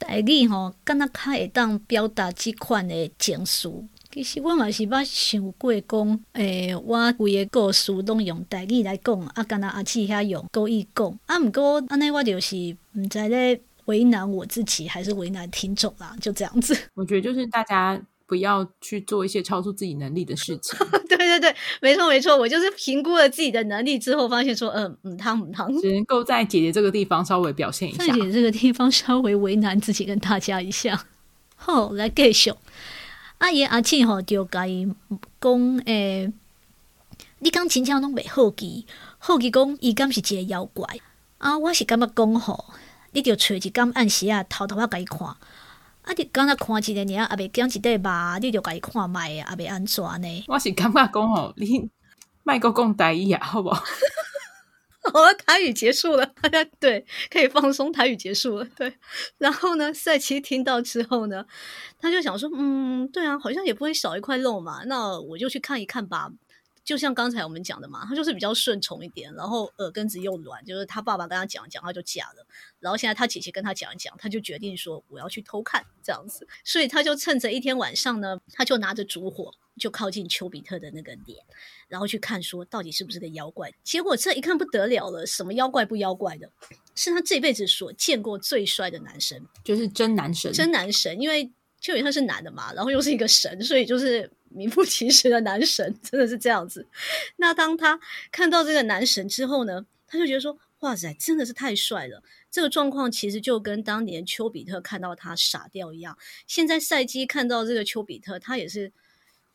[0.00, 3.68] 台语吼，敢若较会当表达即款的情绪。
[4.10, 12.56] 其实我嘛是捌想过讲，诶、我规个故事拢用台语来讲，啊，敢若阿姊遐用故意讲，啊，毋过安尼我就是
[12.94, 16.76] 毋知咧为难我自己，还是为难听众啦，就这样子。
[16.94, 18.02] 我觉得就是大家。
[18.30, 20.78] 不要去做一些超出自己能力的事情。
[21.08, 31.04] 对对对，没错没错，我就是评估了自己的能力之后，发现说，嗯嗯，汤姆汤只能够在姐姐这个地方稍微表现一下，在姐姐这个地方稍微为难自己跟大家一下。
[31.56, 32.52] 好，来继续。
[33.38, 34.86] 阿爷阿庆吼就甲伊
[35.40, 36.32] 讲，诶，
[37.40, 38.86] 你讲真正拢袂好奇，
[39.18, 40.86] 好奇讲伊敢是一个妖怪
[41.38, 41.58] 啊？
[41.58, 42.66] 我是感觉讲吼，
[43.10, 45.18] 你就揣一工暗时啊，偷偷啊，甲伊看。
[46.02, 46.12] 啊！
[46.16, 48.38] 你刚才看一个，你啊，阿未讲一对吧？
[48.40, 50.44] 你就该看卖，阿未安怎呢？
[50.48, 51.88] 我是感觉讲吼，你
[52.42, 53.84] 卖个讲台语啊，好不好？
[55.12, 57.90] 好了，台语结束了，大家对，可以放松。
[57.92, 58.92] 台语结束了，对。
[59.38, 61.44] 然后呢，赛琪听到之后呢，
[61.98, 66.30] 他就想说，嗯，对啊，好像也不会少一块肉嘛，那我就去看一看吧。
[66.82, 72.46] 就像刚才我们讲的嘛，他就是比较顺从一点，然后耳根子又软，就是他爸爸跟他讲讲，他就嫁了。
[72.80, 76.48] 然后现在他姐姐跟他讲一讲，他就决定说我要去偷看这样子。
[76.64, 81.44] 所以他就趁着一天晚上呢，他就拿着烛火就靠近丘比特的那个脸，
[81.86, 83.72] 然后去看说到底是不是个妖怪。
[83.84, 86.50] 结果这一看不得了了，什么妖怪不妖怪的，
[86.96, 94.28] 是他这辈子所见过最帅的男生，就是真男神，真男神，因为丘比特是男的嘛，然后又是一个神，所以就是。
[94.50, 96.86] 名副其实的男神， 真的是这样子。
[97.36, 97.98] 那当他
[98.30, 106.18] 看到这个男神之后呢，他就觉得说：“哇塞，真的是太帅了。”这个状况其实就跟当年丘比特看到他傻掉一样。
[106.46, 108.92] 现在赛季看到这个丘比特，他也是。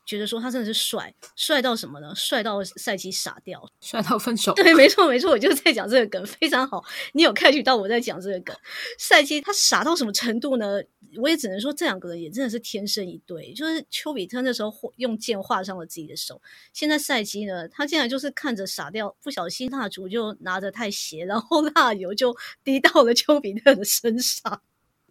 [0.06, 2.14] 觉得说他真的是帅，帅到什么呢？
[2.14, 4.54] 帅到赛季傻掉，帅到分手。
[4.56, 6.84] 对，没错没错，我就是在讲这个梗，非常好。
[7.12, 8.56] 你有 catch 到我在讲这个梗？
[8.98, 10.80] 赛季他傻到什么程度呢？
[11.16, 13.52] 我也只能说这两个人也真的是天生一对。
[13.52, 16.40] 就是丘比特那时候用剑划伤了自己的手，
[16.72, 24.62] 现在赛季呢，他竟然就是看着傻掉，不小心蜡烛就拿着太斜，然后蜡油就滴到了丘比特的身上。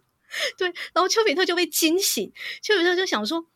[0.56, 2.32] 对，然后丘比特就被惊醒，
[2.62, 3.46] 丘比特就想说。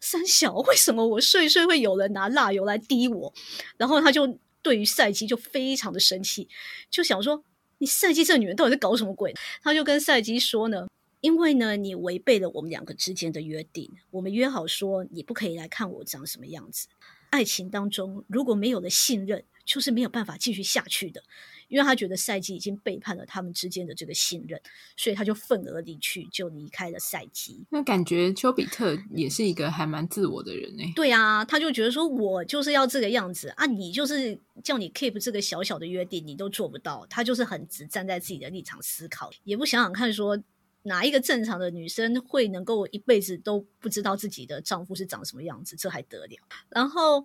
[0.00, 3.32] 三小，为什么我睡睡会有人拿蜡油来滴我？
[3.76, 6.48] 然后他就对于赛姬就非常的生气，
[6.90, 7.42] 就想说：
[7.78, 9.34] 你赛姬这女人到底在搞什么鬼？
[9.62, 10.86] 他就跟赛姬说呢：
[11.20, 16.88] 因为呢，你违背了我们两个之间的约定，我们约好说你不可以来看我长什么样子。
[17.30, 21.22] 爱情当中如果没有了信任，就是没有办法继续下去的。
[21.68, 24.60] 因为他觉得赛季已经背叛了他们之间的这个信任，
[24.96, 27.66] 所以他就愤而离去，就离开了赛季。
[27.70, 30.84] 那感觉丘比特也是一个还蛮自我的人呢。
[30.94, 37.04] 对啊，他就觉得说，我就是要这个样子啊，你就是叫你 keep 这个小小的约定，你都做不到。
[37.10, 40.40] 他就是很只站在自己的立场思考，也不想想看说
[40.84, 46.36] 哪一个正常的女生会能够一辈子都不知道自己的丈夫是长什么样子，这还得了？
[46.68, 47.24] 然后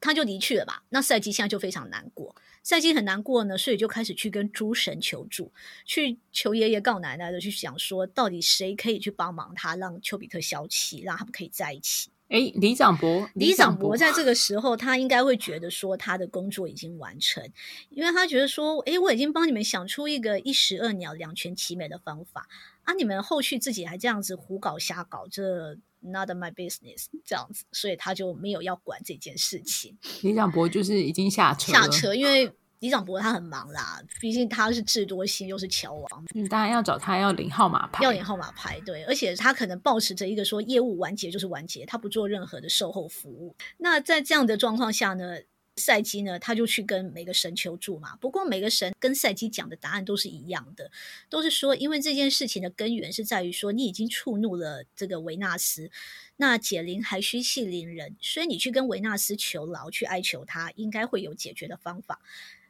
[0.00, 0.82] 他就离去了吧。
[0.90, 2.34] 那赛季现在就非常难过。
[2.62, 5.52] 赛季很难过呢，所以就开始去跟诸神求助，
[5.86, 12.10] 去求爷爷告奶奶的，去想说到底谁可以去帮忙他，让丘比特消气，让他们可以在一起。
[12.28, 17.42] 诶，李长伯，李长伯在这个 时候，他应该会觉得说他的工作已经完成，
[17.88, 22.46] 因为他觉得说，哎，我已经帮你们想出一个一石二鸟、两全其美的方法
[22.84, 25.78] 啊，你们后续自己还这样子胡搞瞎搞，这。
[26.00, 29.98] Not my business，这样子，所以他就没有要管这件事情。
[30.22, 43.56] 李长博就是已经下车，下车，因为李长博他很忙啦，毕竟他是智多星，又是乔王，嗯，当然要找他要领号码牌，要领号码牌，对，而且他可能保持着一个说业务完结就是完结，他不做任何的售后服务。
[43.78, 45.38] 那在这样的状况下呢，
[45.78, 48.16] 赛基呢，他就去跟每个神求助嘛。
[48.16, 50.90] 不过每个神跟赛基讲的答案都是一样的，
[51.30, 55.90] 都是说，因为这件事情的根源是在于说，你已经触怒了这个维纳斯，
[56.36, 62.20] 那解铃还须系铃人，所以你去跟维纳斯求饶，去哀求他，应该会有解决的方法。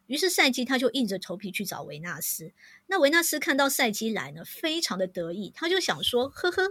[0.09, 2.51] 于是赛基他就硬着头皮去找维纳斯。
[2.87, 6.63] 那维纳斯看到赛基来呢，非常的得意，他就想说：“呵呵，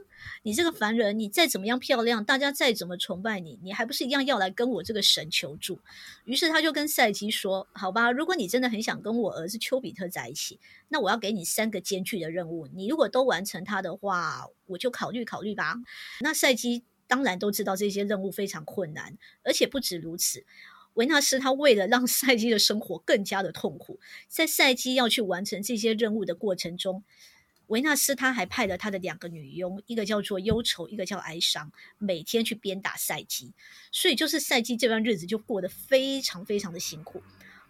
[0.41, 5.79] 你这个凡人，你再怎么样漂亮，大家再怎么崇拜你，你还不是一样要来跟我这个神求助？”
[6.25, 15.75] 于是他就跟赛基说：“好吧，如果你真的很想跟我儿子丘比特在一起，那我要给你三个艰巨的任务，你如果都完成它的话，我就考虑考虑吧。”
[16.21, 20.43] 那赛基当然都知道这些任务非常困难，而且不止如此。
[20.97, 27.03] 维纳斯他为了让赛季的生活更加的痛苦，在赛季要去完成这些任务的过程中，
[27.67, 33.53] 维纳斯他还派了他的两个女佣，一个叫做忧愁，一个叫哀伤，每天去鞭打赛季，
[33.91, 37.21] 所以就是赛季这段日子就过得非常非常的辛苦。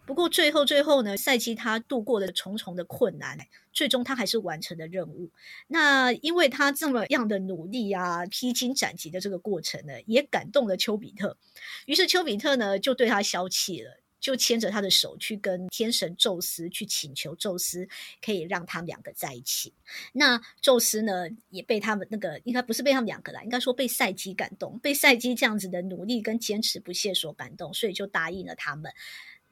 [0.08, 3.38] 不过最后最后呢，赛基他度过了重重的困难，
[3.74, 5.30] 最终他还是完成了任务。
[5.66, 11.36] 那因为他这么样的努力啊，披荆斩棘的这个过程呢，也感动了丘比特。
[11.84, 17.86] 于是丘比特呢就对他消气了，就牵着他的手去跟天神宙斯去请求宙斯
[18.24, 19.74] 可以让他们两个在一起。
[20.14, 28.90] 那宙斯呢也被他们那个应该不是被他们两个啦，应该说被赛基感动，被赛基这样子的努力跟坚持不懈所感动，所以就答应了他们。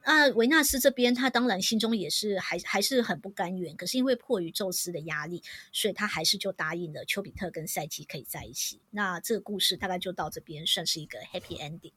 [0.09, 5.43] 那维纳斯这边，他当然心中也是还还是很不甘愿，可是因为迫于宙斯的压力，
[5.73, 8.79] 所以他还是就答应了丘比特跟赛姬可以在一起。
[8.91, 11.91] 那这个故事大概就到这边，算是一个 happy ending。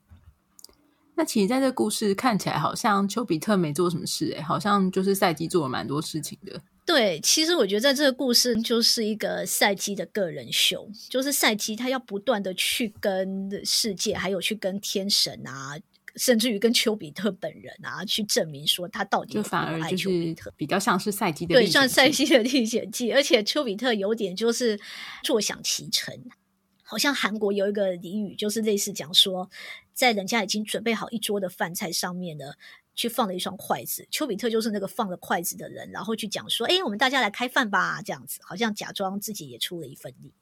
[1.14, 6.60] 那其实，在这个故事看起来，好像丘比特没做什么事，诶，好像就是赛姬做了蛮多事情的。
[6.84, 15.78] 对，其实我觉得在这个故事就是一个赛姬的个人秀，就是赛姬他要不断的去跟世界，还有去跟天神啊。
[16.16, 23.12] 甚至于跟丘比特本人啊，去证明说他到底有多爱丘比特，比较像是赛姬的对，像赛姬的历险记。
[23.12, 24.80] 而且丘比特有点就是
[25.22, 26.14] 坐享其成，
[26.82, 29.50] 好像韩国有一个俚语，就是类似讲说，
[29.92, 32.52] 在人家已经准备好一桌的饭菜上面呢，
[32.94, 40.32] 去放了一双筷子，丘比特就是那个放了筷子的人，然后去讲说：“哎，我们大家来开饭吧。”这样子，好像假装自己也出了一份力。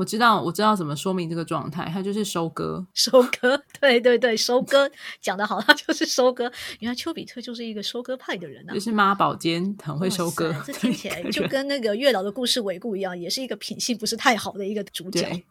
[0.00, 6.50] 我知道，我知道怎么说明这个状态，它就是收割，收割， 对对对，收割讲得好，它就是收割。
[6.78, 10.54] 原来丘比特就是一个收割派的人啊，就是妈宝尖，很会收割。
[10.64, 15.44] 这听起来就跟那个月老的故事尾故一样，也是一个品性不是太好的一个主角。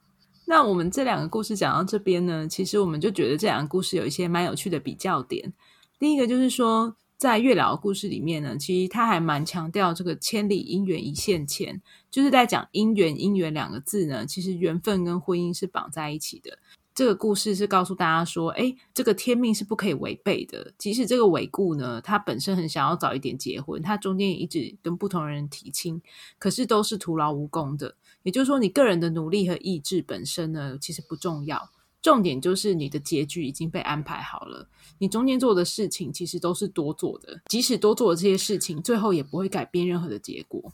[0.46, 5.54] 那我们这两个故事讲到这边呢，其实我们就觉得这两个故事有一些蛮有趣的比较点。
[6.00, 6.96] 第一个就是说。
[7.20, 13.14] 在月老的故事里面呢，其实他还蛮强调这个千里姻缘一线牵，就是在讲姻缘。
[13.14, 16.58] 姻缘两个字呢，其实缘分跟婚姻是绑在一起的。
[16.96, 20.72] 这个故事是告诉大家说，诶，这个天命是不可以违背的。
[20.78, 26.02] 即使这个韦固呢，他本身很想要早一点结婚，他中间也一直跟不同人提亲，
[26.38, 27.96] 可是都是徒劳无功的。
[28.24, 31.70] 也就是说，你个人的努力和意志本身呢，其实不重要。
[32.02, 34.68] 重点就是你的结局已经被安排好了，
[35.00, 40.74] 你中间做的事情其实都是多做的，即使多做的这些事情，最后也不会改变任何的结果。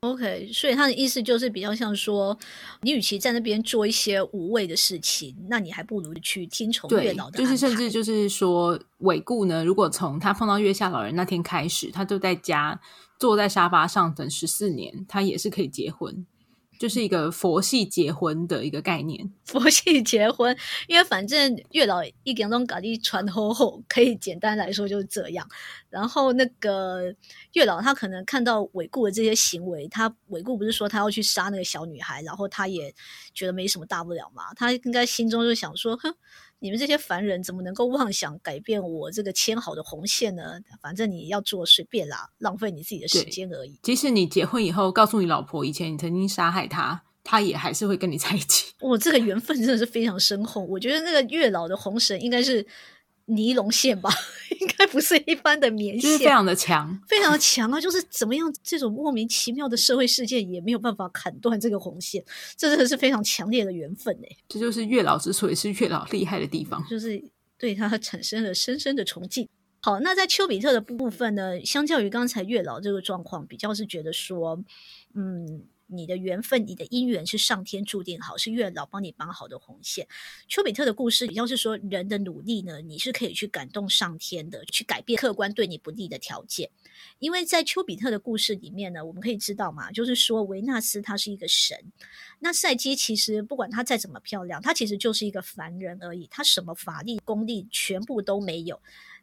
[0.00, 2.36] OK，所以他的意思就是比较像说，
[2.80, 7.38] 你与其在那边做一些无谓的事情，那你还不如去听从月老的。
[7.38, 12.80] 就是甚至就是说，尾固呢，如果从他碰到月下老人那天开始，他就在家
[13.16, 16.26] 坐在沙发上等十四年，他也是可以结婚。
[16.82, 20.56] 就是一个佛系结婚的一个概念， 佛系结婚，
[20.88, 25.48] 因为反正月老一点钟搞的传后后，可以简单来说就是这样。
[25.88, 27.14] 然后那个
[27.52, 32.92] 月老他可能看到尾故的这些行为，他尾故不是说他要去杀那个小女孩，然后他也
[33.32, 36.12] 觉得没什么大不了嘛，他应该心中就想说，哼。
[36.62, 40.60] 你们这些凡人怎么能够妄想改变我这个牵好的红线呢？
[40.80, 43.76] 反正你要做随便啦，浪费你自己的时间而已。
[43.82, 48.72] 即使你结婚以后告诉你老婆以前你曾经杀害她，他也还是会跟你在一起。
[48.80, 50.64] 我、哦、这个缘分真的是非常深厚。
[50.64, 52.64] 我觉得那个月老的红绳应该是。
[53.26, 54.10] 尼龙线吧，
[54.60, 57.80] 应该不是一般的棉线，就是非常的强，非常的强啊！
[57.80, 62.24] 就是怎么样，这种莫名其妙的社会事件也没有办法砍断这个红线，
[62.56, 64.36] 这真的是非常强烈的缘分哎！
[64.48, 67.22] 这就是月老之所以是月老厉害的地方，就是
[67.58, 69.48] 对他产生了深深的崇敬。
[69.80, 74.62] 好，那在丘比特的部分呢，相较于刚才月老这个状况，比较是觉得说，
[75.14, 75.64] 嗯。
[75.92, 80.06] 你的缘分、你的姻缘是上天注定好，是月老帮你绑好的红线。
[80.48, 86.70] 丘比特的故事比较是说，人的努力呢，你是可以去感动上天的，去改变客观对你不利的条件。
[87.18, 91.76] 因为在丘比特的故事里面呢，我们可以知道嘛，就是说维纳斯他是一个神，
[92.40, 98.80] 那赛基其实不管他再怎么漂亮，他其实就是一个凡人而已，他什么法力、功力全部都没有。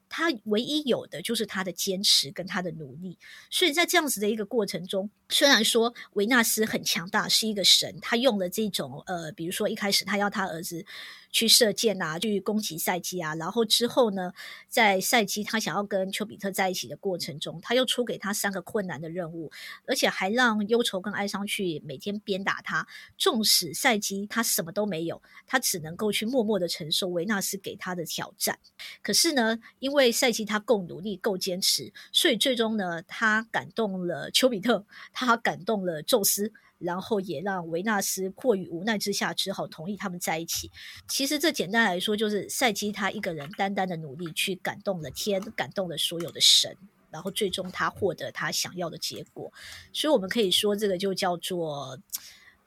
[0.09, 3.17] 他唯一有的就是他的坚持跟他的努力，
[3.49, 10.85] 所以在这样子的一个过程中，虽然说维纳斯很强大，是一个神，他用了这种呃，比如说一开始他要他儿子。
[11.31, 14.33] 去射箭啊，去攻击赛姬啊，然后之后呢，
[14.67, 19.51] 在赛姬他想要跟丘比特在一起的过程中，他又出给他三个困难的任务，
[19.85, 22.87] 而且还让忧愁跟哀伤去每天鞭打他。
[23.17, 28.57] 纵使赛姬他什么都没有，他只能够去默默的承受维纳斯给他的挑战。
[29.01, 36.51] 可是呢，因为赛姬他够努力、够坚持，所以最终呢，他感动了丘比特，他感动了宙斯。
[36.79, 40.71] 然后也让维纳斯迫于无奈之下，只好同意他们在一起。
[41.07, 46.75] 其实这简单来说，就是赛基他一个人单单的努力，去感动了天，感动了所有的神，
[47.11, 49.53] 然后最终他获得他想要的结果。
[49.93, 51.99] 所以我们可以说，这个就叫做。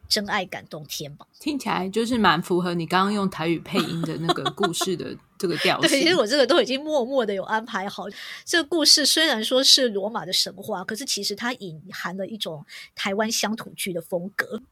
[0.09, 5.88] 真爱感动天吧，听起来就是蛮符合你刚刚用台语配音的那个故事的这个调性。
[5.90, 8.05] 对，其实我这个都已经默默的有安排好。
[8.44, 14.62] 这个故事虽然说是罗马的神话，可是其实它隐含了一种台湾乡土剧的风格。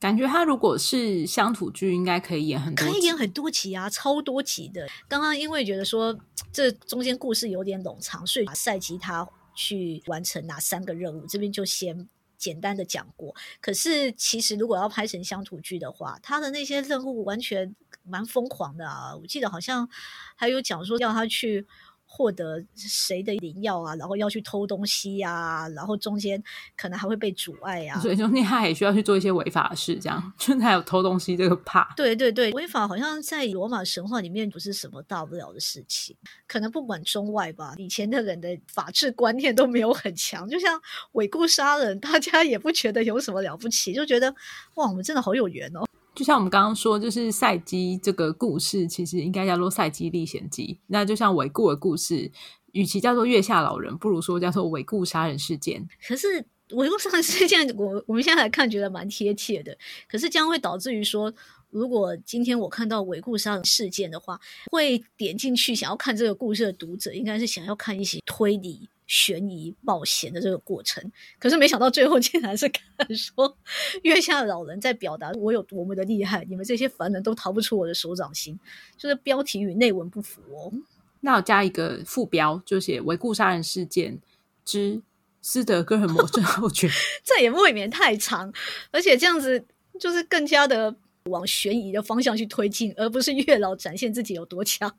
[0.00, 4.88] 感觉他如果是乡土剧，应该可以演很可以演很多集啊，超多集的。
[5.06, 6.18] 刚刚因为觉得说
[6.50, 12.08] 这中间故事有点冗长，所以把赛吉他去完成哪三个任务，这边就先。
[12.36, 19.14] 简单的讲过，可是其实如果要拍成乡土剧的话，他的那些任务完全蛮疯狂的啊！
[19.16, 19.88] 我记得好像
[20.36, 21.66] 还有讲说要他去。
[22.06, 26.40] 获得谁的灵药啊，然后要去偷东西呀、啊，然后中间
[26.76, 31.92] 可能还会被阻碍呀、啊，所以中间他也需要去做一些违法的事，这样就还有偷东西这个怕。
[31.96, 40.80] 对对对，违法好像在罗马神话里面不是什么大不了的事情，可能不管中外吧，以前的人的法治观念都没有很强，就像
[41.12, 44.32] 尾故杀人，大家也不觉得有什么了不起，就觉得
[44.74, 45.84] 哇，我们真的好有缘哦。
[46.14, 50.78] 就像我们刚刚说，就是赛姬这个故事，其实应该叫做《赛姬历险记》。
[50.86, 52.30] 那就像尾故的故事，
[52.72, 55.88] 与其叫做月下老人，不如说叫做尾故杀人事件。
[56.06, 59.76] 可是尾故杀人事件，我我们现在来看觉得蛮贴切的。
[60.08, 61.32] 可是将会导致于说，
[61.70, 68.88] 如果今天我看到尾故杀人事件的话，会点进去想要看这个故事的读者，应该是想要看一些推理。
[69.06, 73.56] 悬疑冒险的这个过程，可是没想到最后竟然是 看说
[74.02, 78.58] 月下老人在表达我有多么的厉害，你们这些凡人都逃不出我的手掌心，
[78.96, 80.72] 就是标题与内文不符哦。
[81.20, 84.18] 那我加一个副标，就写“维固杀人事件
[84.64, 85.00] 之
[85.40, 86.88] 斯德哥尔摩症候群”，
[87.24, 88.52] 这也未免太长，
[88.90, 89.64] 而且这样子
[89.98, 94.94] 就是更加的往悬疑的方向去推进，而不是月老展现自己有多强。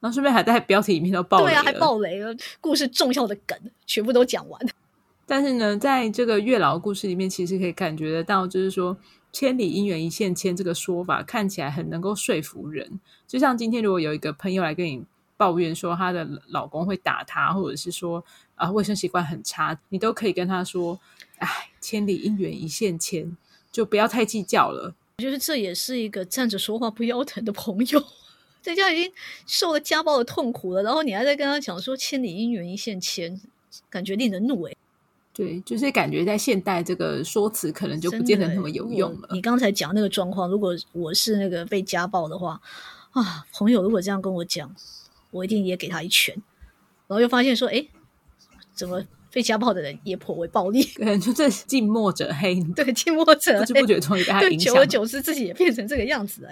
[0.00, 4.60] 然后顺便还在标题里面都爆雷了，对啊，还爆雷了，故事重要的梗全部都讲完。
[5.28, 8.96] 但是呢，在这个月老的故事里面，其实可以感觉得到，就是说
[9.32, 13.00] “千里姻缘一线牵”这个说法看起来很能够说服人。
[13.26, 15.02] 就像今天如果有一个朋友来跟你
[15.36, 18.22] 抱怨说她的老公会打她，或者是说
[18.54, 20.96] 啊卫生习惯很差，你都可以跟他说
[21.38, 21.48] ：“哎，
[21.80, 23.36] 千里姻缘一线牵，
[23.72, 28.04] 就不要太计较了。”我觉得这也是一个站着说话不腰疼的朋友。
[28.70, 29.12] 人家已经
[29.46, 33.40] 受了家暴的痛苦了，然后你还在跟他讲说“千里姻缘一线牵”，
[33.88, 34.76] 感觉令人怒诶。
[35.32, 39.28] 对，就是感觉在现代这个说辞可能就不见得那么有用了。
[39.32, 42.58] 你刚才讲那个状况，如果我是那个被家暴的话，
[43.10, 44.74] 啊，朋友如果这样跟我讲，
[45.30, 46.34] 我一定也给他一拳。
[47.06, 47.86] 然后又发现说，哎，
[48.74, 50.82] 怎么被家暴的人也颇为暴力？
[50.82, 56.50] 可能就这近墨者黑， 对，近墨者黑，不知不觉中被他影响，久而久之自己也变成这个样子了。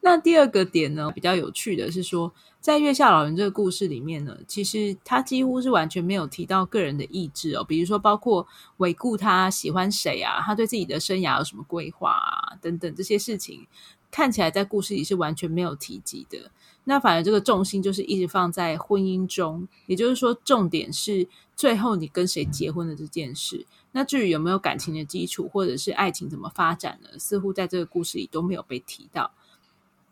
[0.00, 13.66] 那第二个点呢，比较有趣的是说，在月下老人这个故事里面呢，其实他几乎是完全没有提到个人的意志哦，比如说包括尾顾他喜欢谁啊，他对自己的生涯有什么规划啊，等等这些事情，
[14.10, 16.50] 看起来在故事里是完全没有提及的。
[16.84, 23.66] 那反而这个重心就是一直放在婚姻中，也就是说，重点是最后你跟谁结婚的这件事。
[23.90, 27.18] 那至于有没有感情的基础，或者是爱情怎么发展呢？
[27.18, 29.32] 似乎在这个故事里都没有被提到。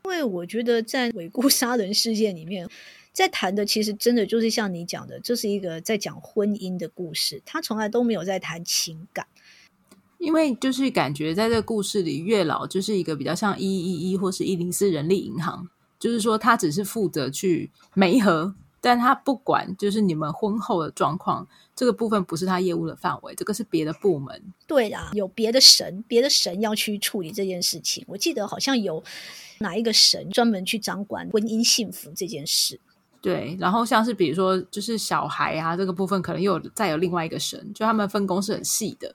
[0.04, 2.68] 因为我觉得在尾故杀人事件里面，
[3.12, 9.26] 在谈的其实真的就是像你讲的，这是一个在讲婚姻的故事，他从来都没有在谈情感。
[10.18, 24.42] 因为就是感觉在这个故事里，月老就是一个比较像一一一或是一零四人力银行，就是说他只是负责去媒合但他不管就是你们婚后的状况，这个部分不是他业务的范围，这个是别的部门。
[24.66, 28.04] 对啦，有别的神，别的神要去处理这件事情。
[28.06, 29.02] 我记得好像有
[29.60, 32.78] 哪一个神专门去掌管婚姻幸福这件事。
[33.22, 39.14] 对，然后像是比如说，就是小孩啊这个部分，可能又有再有另外一个神，就他们分工是很细的。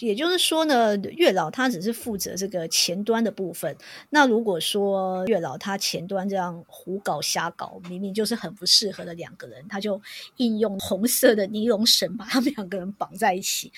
[0.00, 3.76] 也就是说呢，月老他只是负责这个前端的部分。
[4.08, 10.00] 那如果说月老他前端这样胡搞瞎搞，明明就是很不适合的两个人，他就
[10.36, 13.70] 应用红色的尼龙绳把他们两个人绑在一起。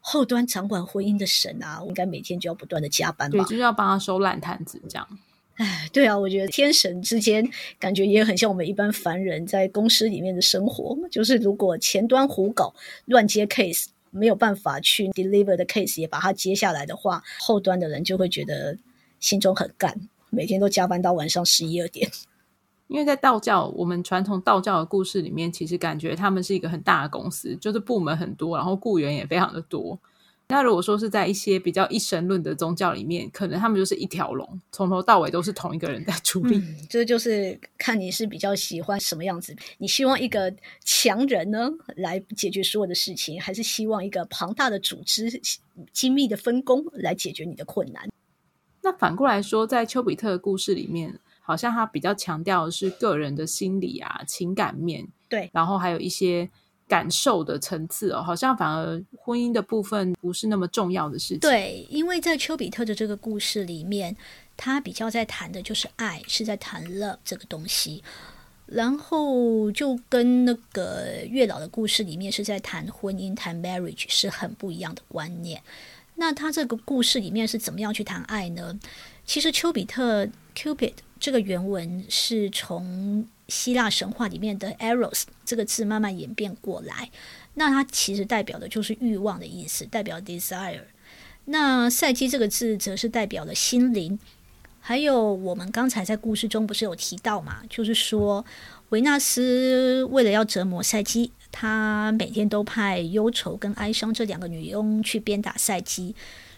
[0.00, 3.38] 后端掌管婚姻的神啊，我应该每天就要不断的加班吧？
[3.38, 5.06] 对，就是要帮他收烂摊子这样。
[5.56, 7.46] 哎，对啊，我觉得天神之间
[7.78, 13.88] 感觉也很像我们一般凡人在公司里面的生活，就是如果前端胡搞乱接 case。
[14.10, 18.78] 没有办法去 deliver 的 case 也把它接下来的话，后端的人就会觉得
[19.18, 22.10] 心中很干，每天都加班到晚上十一二点。
[22.88, 29.96] 因为在道教，我们传统道教的故事里面，其实感觉他们是一个很大的公司，就是部门很多，然后雇员也非常的多。
[30.50, 36.56] 那如果说是在一些比较一神论的宗教里面，可能他们就是一条龙，从头到尾都是同一个人在处理。
[36.56, 39.54] 嗯，这就是看你是比较喜欢什么样子。
[39.78, 40.52] 你希望一个
[40.84, 45.40] 强人呢来解决所有的事情，还是希望一个庞大的组织、
[45.92, 48.08] 精密的分工来解决你的困难？
[48.82, 56.50] 那反过来说，在丘比特的故事里面，好像他比较强调的是个人的心理啊、情感面，对，然后还有一些。
[56.90, 61.38] 感受的层次哦，好像反而婚姻的部分不是那么重要的事情。
[61.38, 64.16] 对，因为在丘比特的这个故事里面，
[64.56, 68.02] 他比较在谈的就是爱，是在谈 love 这个东西。
[68.66, 75.62] 然后就跟那个月老的故事里面是在谈婚姻、谈 marriage 是很不一样的观念。
[76.16, 78.76] 那他这个故事里面是怎么样去谈爱呢？
[79.24, 83.24] 其实丘比特 Cupid 这个原文是从。
[83.50, 87.10] 希腊神话里面的 eros 这个字慢慢演变过来，
[87.54, 90.80] 那它其实代表的就是欲望的意思，代表 desire。
[91.46, 94.18] 那赛姬这个字则是代表了心灵。
[94.82, 98.44] 还有我们刚才在故事中不是有提到嘛，就是说
[98.88, 106.14] 维纳斯为了要折磨赛姬，他每天都派忧愁跟哀伤这两个女佣去鞭打赛姬，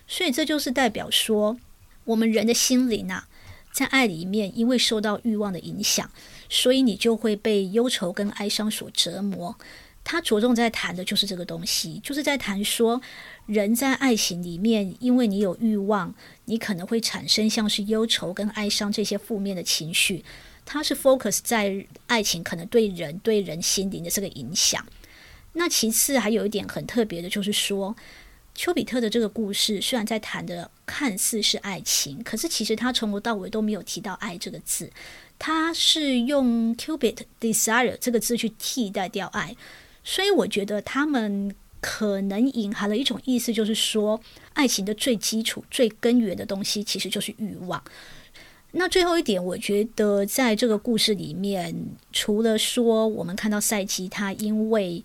[0.07, 1.59] 所以这就是代表说
[2.05, 3.27] 我们人的心灵啊，
[3.73, 6.09] 在爱里面因为受到欲望的影响。
[6.55, 9.57] 所以你就会被忧愁跟哀伤所折磨。
[10.05, 13.01] 他着重在谈的就是这个东西，就是在谈说
[13.47, 20.23] 人在爱情里面，因为你有欲望，你可能会产生像是忧愁跟哀伤这些负面的情绪。
[20.67, 24.85] 他是 focus 在爱情可能对人对人心灵的这个影响。
[25.55, 27.97] 那其次还有一点很特别的，就是说
[28.55, 34.91] 丘比特的这个故事虽然在谈的看似是爱情，可是其实他从头到尾都没有提到爱这个字。
[35.45, 39.57] 他是用 Cupid desire 这个字去替代掉爱，
[40.05, 44.21] 所以我觉得他们可能隐含了一种意思，就是说
[44.53, 47.83] 爱情的最基础、最根源的东西其实就是欲望。
[48.71, 51.75] 那最后一点，我觉得在这个故事里面，
[52.13, 55.03] 除了说我们看到赛姬他因为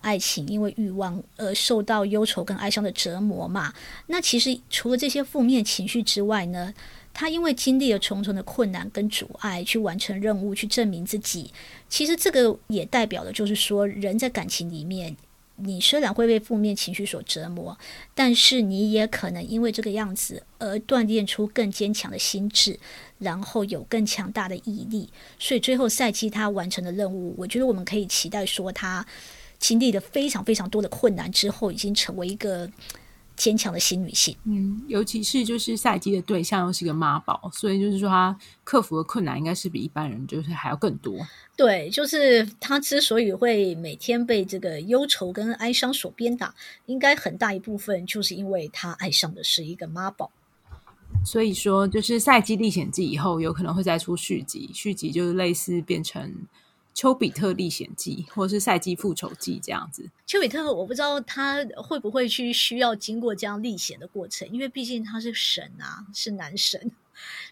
[0.00, 3.72] 爱情、因为欲望而受到忧愁跟哀伤的折磨嘛，
[4.08, 6.74] 那其实除了这些负面情绪之外呢，
[7.18, 11.50] 他因为经历了重重的困难跟阻碍，去完成任务，去证明自己。
[11.88, 15.16] 其实这个也代表了，就是说，人在感情里面，
[15.56, 17.78] 你虽然会被负面情绪所折磨，
[18.14, 22.78] 但是你也可能因为这个样子而锻炼出更坚强的心智，
[23.18, 25.08] 然后有更强大的毅力。
[25.38, 29.06] 所以最后赛季他完成的任务，我觉得我们可以期待说，他
[29.58, 32.70] 经历了非常非常多的困难之后，已经成为一个。
[33.36, 41.14] 坚强的新女性，嗯，尤其是就是赛季的对象又是一个妈宝，所以就是说她克服的困难应该是比一般人就是还要更多。
[41.56, 46.54] 对，就是她之所以会每天被这个忧愁跟哀伤所鞭打，
[46.86, 50.30] 应该很大一部分就是因为她爱上的是一个妈宝。
[51.24, 56.34] 所以说，就是《赛季历险记》以后有可能会再出续集，续集就是类似变成。
[56.96, 60.10] 丘比特历险记，或是赛季复仇记这样子。
[60.24, 66.90] 丘比特，我不知道他会不会去需要经过这样历险的过程，因为毕竟他是神啊，是男神，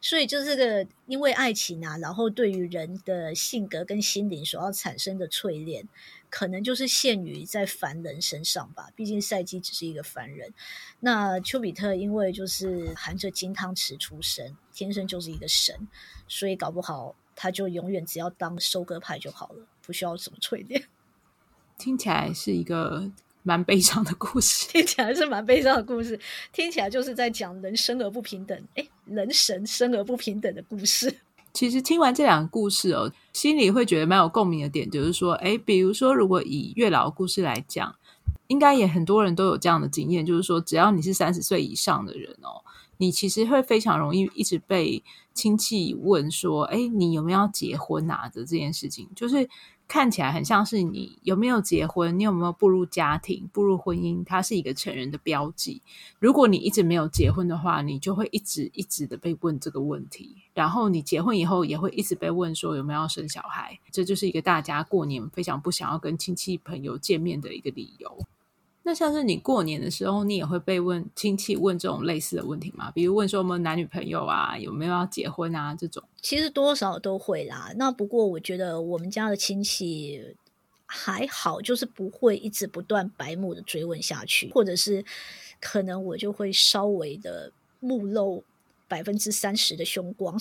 [0.00, 5.86] 所以就是这个因为爱情啊，然后对于人的性格跟心灵所要产生的淬炼，
[6.30, 8.88] 可能就是限于在凡人身上吧。
[8.96, 10.54] 毕竟赛姬只是一个凡人，
[11.00, 15.86] 那丘比特因为就是含着金汤匙出生，天生就是一个神，
[16.26, 17.14] 所以搞不好。
[17.34, 20.84] 他就永远只要当收割派就好了，不需要什么淬炼。
[21.78, 23.10] 听起来是一个
[23.42, 26.18] 蛮悲伤的故事， 听起来是蛮悲伤的故事，
[26.52, 31.20] 听起来就是在讲人生而不平等，诶，人神生而不平等的故事。
[31.52, 37.94] 其实听完这两个故事哦，心里会觉得蛮有共鸣的点，就是说，诶，比如说，如果以月老的故事来讲，
[38.48, 42.64] 应该也很多人都有这样的经验，就是说，只要你是三十岁以上的人哦，
[42.96, 45.02] 你其实会非常容易一直被
[45.34, 49.46] 亲戚问说，诶，你有没有要结婚啊的这件事情，就是。
[49.86, 55.82] 看起来很像是你有没有结婚，你有没有步入家庭、步入婚姻，它是一个成人的标记。
[56.18, 60.36] 如果你一直没有结婚的话，你就会一直一直的被问这个问题。
[60.54, 63.78] 然后你结婚以后，也会一直被问说有没有要生小孩。
[63.92, 68.26] 这就是一个大家过年非常不想要跟亲戚朋友见面的一个理由。
[68.86, 72.90] 那像是你过年的时候，你也会被问亲戚问这种类似的问题吗？
[72.90, 76.04] 比如问说有没有男女朋友啊，有没有要结婚啊这种？
[76.20, 77.72] 其实多少都会啦。
[77.76, 80.36] 那不过我觉得我们家的亲戚
[80.84, 85.02] 还好，就是不会一直不断白目的追问下去，或者是
[85.62, 88.44] 可能我就会稍微的目露
[88.86, 90.38] 百分之三十的凶光，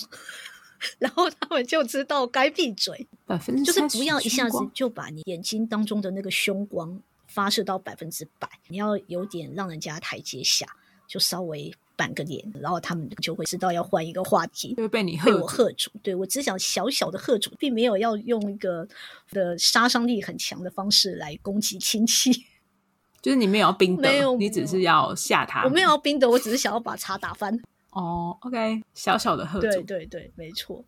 [1.00, 7.00] 然后他们就知道该闭嘴，百分之就是不要一下子就把你眼睛当中的那个凶光。
[7.34, 10.64] 发射到百分之百，你要有点让人家台阶下，
[11.08, 15.90] 就稍微板个脸，然后他们就会知道要换一个话题，就会被你被我喝住。
[16.00, 18.86] 对，我只想小小的喝住，并没有要用一个
[19.30, 22.46] 的杀伤力很强的方式来攻击亲戚。
[23.20, 25.64] 就是你没有要冰的，没有，你只是要吓他。
[25.64, 27.58] 我没有要冰的，我只是想要把茶打翻。
[27.90, 30.84] 哦，OK，小小的喝住，对对对，没错。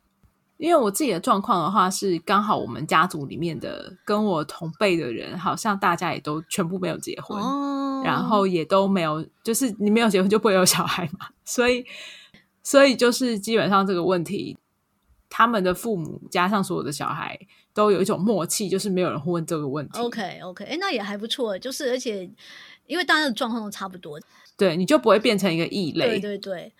[0.58, 11.84] 因为我自己的状况的话，是刚好我们家族里面的跟我同辈的人，好像大家也都全部没有结婚，哦、然后也都没有，就是你没有结婚就不会有小孩嘛，所以，
[12.62, 14.56] 所以就是基本上这个问题，
[15.28, 17.38] 他们的父母加上所有的小孩
[17.74, 20.00] 都有一种默契，就是没有人会问这个问题。
[20.00, 22.30] OK OK，哎，那也还不错，就是而且
[22.86, 24.18] 因为大家的状况都差不多，
[24.56, 26.18] 对，你就不会变成一个异类。
[26.18, 26.72] 对对对。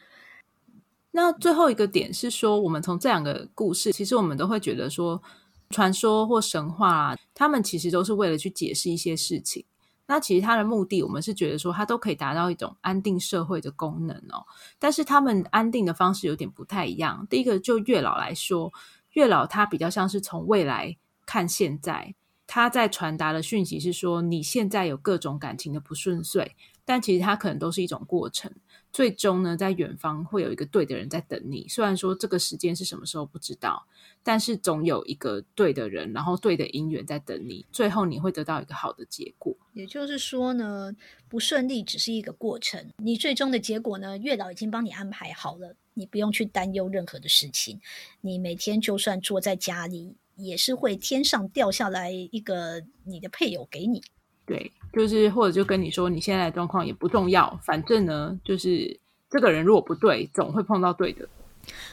[1.17, 5.23] 那最后一个点是说，我们从这两个故事，其实我们都会觉得说，
[5.71, 9.65] 传说或神话，他们其实都是为了去解释一些事情。
[10.05, 14.45] 那其实它的目的，我们是觉得说，它都可以达到一种安定社会的功能哦。
[14.79, 17.27] 但是他们安定的方式有点不太一样。
[17.31, 18.71] 第一个，就月老来说，
[19.13, 22.15] 月老他比较像是从未来看现在，
[22.47, 26.55] 他在传达的讯息是说，你现在有各种感情的不顺遂，
[26.85, 28.53] 但其实它可能都是一种过程。
[28.97, 31.69] 最终呢，在远方会有一个对的人在等你。
[31.69, 33.87] 虽然说这个时间是什么时候不知道，
[34.23, 37.67] 但是总有一个对的人，然后对的姻缘在等你。
[37.71, 39.55] 最后你会得到一个好的结果。
[39.75, 40.97] 也就是说呢，
[41.29, 47.79] 不顺利只是一个过程，你最终的结果呢，月老已经帮你安排好了，你不用去担忧任何的事情。
[48.23, 54.03] 你每天就算坐在家里，也是会天上掉下来一个你的配偶给你。
[54.47, 61.29] 对，就是或者就跟你说，你现在的状况也不重要，反正呢，就是这个人如果不对，总会碰到对的。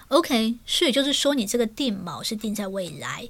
[0.09, 3.27] OK，所以就是说，你这个定锚是定在未来，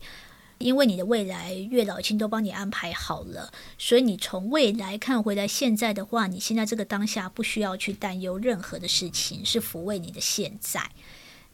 [0.58, 10.92] 因为你的未来月老已经都帮你安排好了，所以你从未来看回来，现在的话，你现在这个当下不需要去担忧任何的事情，是抚慰你的现在。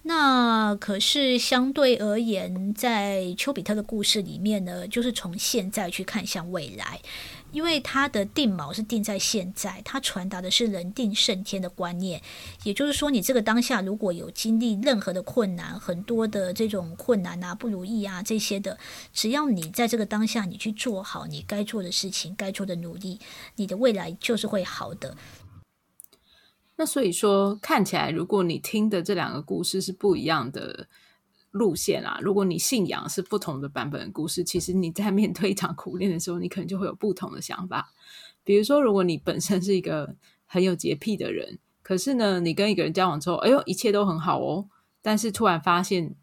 [0.01, 7.01] 那可是相对而言，在丘比特的故事里面呢，就是从现在去看向未来。
[7.51, 12.21] 因为他的定锚是定在现在，他传达的是人定胜天的观念，
[12.63, 18.77] 也就是说，你这个当下如果有经历任何的困难，很多的这种困难啊、不如意啊这些的，
[19.11, 23.19] 只要你在这个当下，你去做好你该做的事情、该做的努力，
[23.55, 25.17] 你的未来就是会好的。
[26.75, 30.87] 那所以说，看起来如果你听的这两个故事是不一样的。
[31.51, 37.91] 路线啊，如果你信仰是不同的版本的故事，其实你在面对一场苦恋的时候，你可能就会有不同的想法。
[38.43, 44.69] 比如说，如果你本身是一个很有洁癖的人，可是呢，你跟一个人交往之后，哎呦，一切都很好哦，
[45.01, 46.15] 但是突然发现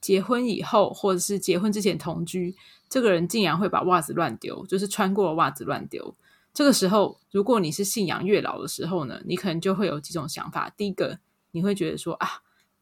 [0.00, 2.56] 结婚以后，或者是结婚之前同居，
[2.88, 6.16] 这个人竟然会把袜子乱丢，就是穿过的袜子乱丢。
[6.52, 10.68] 这个时候，如果你是信仰月老的时候呢，你可能就会有几种想法。
[10.76, 11.20] 第一个，
[11.52, 12.28] 你会觉得说啊。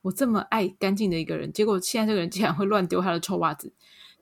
[0.03, 3.72] 我这么爱干净的一个人，结果现在这个人竟然会乱丢他的臭袜子，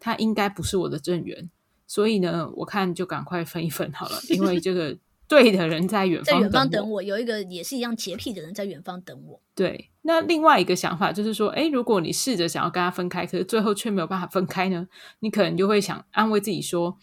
[0.01, 1.51] 他应该不是我的正缘，
[1.87, 4.97] 所以呢，我看就赶快分一分好了，因为这个
[5.29, 9.41] 对的人在远方，在远方等我，有一个也是一样洁癖的人在远方等我。
[9.55, 14.89] 对，那另外一个想法就是说，诶，如果你试着想要跟他分开，可是最后却没有办法分开呢，
[15.21, 16.97] 你可能就会想安慰自己说。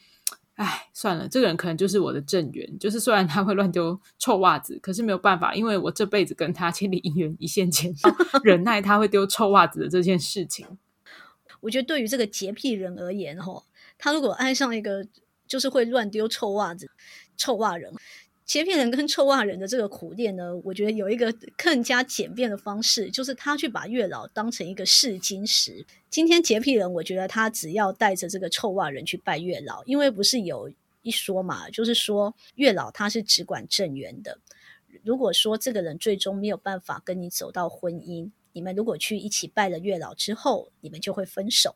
[0.56, 2.80] 哎，算了，这个人可能就是我的正缘。
[2.80, 7.94] 就是虽然他会乱丢臭袜子，可是没有办法，因为我这辈子跟他千里姻缘一线牵，
[8.44, 10.66] 忍耐他会丢臭袜子的这件事情。
[11.60, 13.64] 我觉得对于这个洁癖人而言，哈，
[13.98, 15.06] 他如果爱上一个
[15.48, 16.90] 就是会乱丢臭袜子、
[17.36, 17.94] 臭袜人，
[18.46, 25.86] 洁癖人跟臭袜人的这个苦恋呢，我觉得有一个更加简便的方式，就是他去把月老当成一个试金石。
[26.12, 30.72] 今天洁癖人，我觉得他只要带着这个臭袜人去拜月老，因为不是有
[31.02, 34.38] 一说嘛，就是说月老他是只管正缘的。
[35.04, 41.76] 如果说这个人最终没有办法跟你走到婚姻，你们如果去一起拜了月老之后，你们就会分手。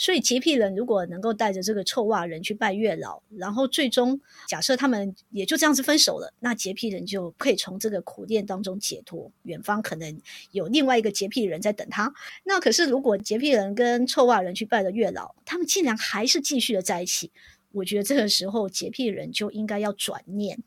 [0.00, 9.30] 所以洁癖人如果能够带着这个臭袜人去拜月老，然后最终假设他们也就这样子分手了，那洁癖人就可以从这个苦恋当中解脱。
[9.42, 10.18] 远方可能
[10.52, 12.10] 有另外一个洁癖人在等他。
[12.44, 17.30] 那可是如果洁癖人跟臭袜人去拜了月老，他们竟然还是继续的在一起，
[17.72, 20.58] 我觉得这个时候洁癖人就应该要转念，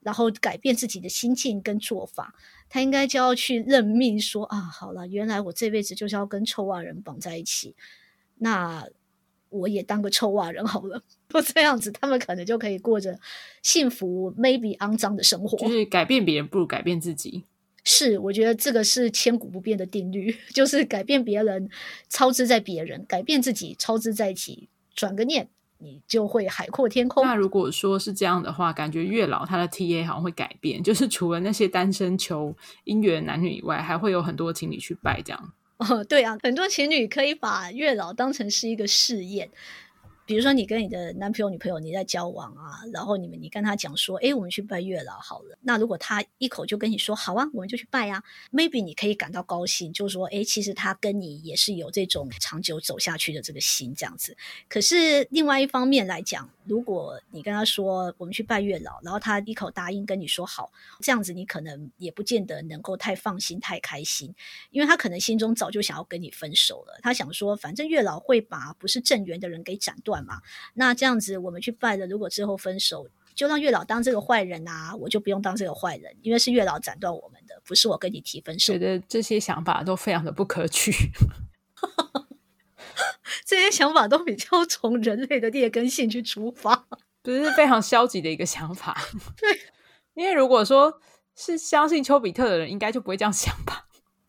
[0.00, 2.34] 然后改变自己的心境跟做法。
[2.68, 7.76] 他应该就要去认命说，说啊，好了，原来我这辈子就是要跟臭袜人绑在一起。
[8.36, 8.86] 那
[9.50, 13.18] 我也当个臭袜人好了， 不这样子，他们可能就可以过着
[13.62, 15.56] 幸福、maybe 肮脏的生活。
[15.58, 17.44] 就是改变别人不如改变自己。
[17.86, 21.68] 是，我觉得这个是千古不变的定律， 就是改变别人，
[22.08, 24.68] 操之在别人；改变自己，操之在己。
[24.94, 27.24] 转个念，你就会海阔天空。
[27.24, 32.56] 那如果说是这样的话，感觉月老他的 TA 好像会改变，就是除了那些单身求
[32.86, 35.52] 姻缘男女以外，还会有很多情侣去拜这样。
[35.80, 39.50] 哦，对啊，很多情侣可以把月老当成是一个试验。
[40.26, 45.58] 比如说，你跟你的男朋友、女朋友你在交往啊，然后你们你跟他讲说，诶，我们去拜月老好了。
[45.60, 54.34] 那如果他一口就跟你说好啊，我们就去拜啊，maybe 你可以感到高兴，就是说，诶，其实他跟你也是有这种长久走下去的这个心这样子。
[54.66, 60.72] 可是另外一方面来讲，如果你跟他说我们去拜月老，然后他一口答应跟你说好，
[61.02, 64.34] 这样子你可能也不见得能够太放心、太开心，
[64.70, 66.98] 因为他可能心中早就想要跟你分手了。
[67.02, 70.13] 他想说，反正月老会把不是正缘的人给斩断。
[70.22, 70.42] 嘛，
[70.74, 78.74] 那这样子我们去拜了，如果之后分手，就让月老当这个坏人啊，我就不用当这个坏人，因为是月老斩断我们的，不是我跟你提分手。
[78.74, 80.92] 觉得这些想法都非常的不可取，
[83.44, 86.86] 这些想法都比较从人类的劣根性去出发，
[87.22, 88.96] 不是非常消极的一个想法。
[89.36, 89.58] 对，
[90.14, 91.00] 因为如果说
[91.34, 93.83] 是相信丘比特的人，应该就不会这样想吧。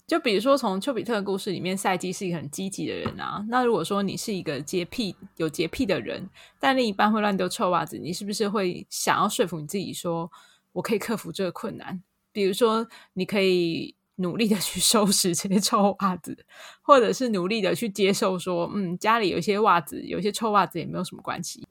[0.07, 3.43] 就比如说，从丘比特的故事里面，赛姬是一个很积极的人啊。
[3.49, 6.29] 那如果说你是一个洁癖、有洁癖的人，
[6.59, 10.31] 但另一半会乱丢臭袜子，你是不是会想要说服你自己说，
[10.73, 12.03] 我可以克服这个困难？
[12.31, 16.45] 比如说，你可以努力的去收拾这些臭袜子，
[16.83, 21.65] 或者是努力的去接受说，嗯，家里有一些袜子，有一些臭袜子也没有什么关系。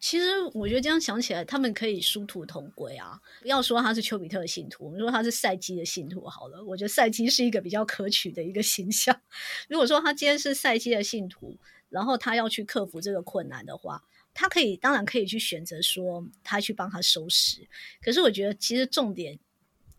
[0.00, 0.24] 其实
[0.54, 3.20] 我觉得这样想起来，他们可以殊途同归啊！
[3.42, 6.64] 不要说他是丘比特的信徒，我们说他是赛基的信徒好了。
[6.64, 9.20] 我觉得赛基是一个比较可取的一个形象。
[9.68, 11.54] 如果说他今天是赛基的信徒，
[11.90, 17.68] 然后他要去克服这个困难的话，他可以当然可以去选择说他去帮他收拾。
[18.00, 19.38] 可是我觉得其实重点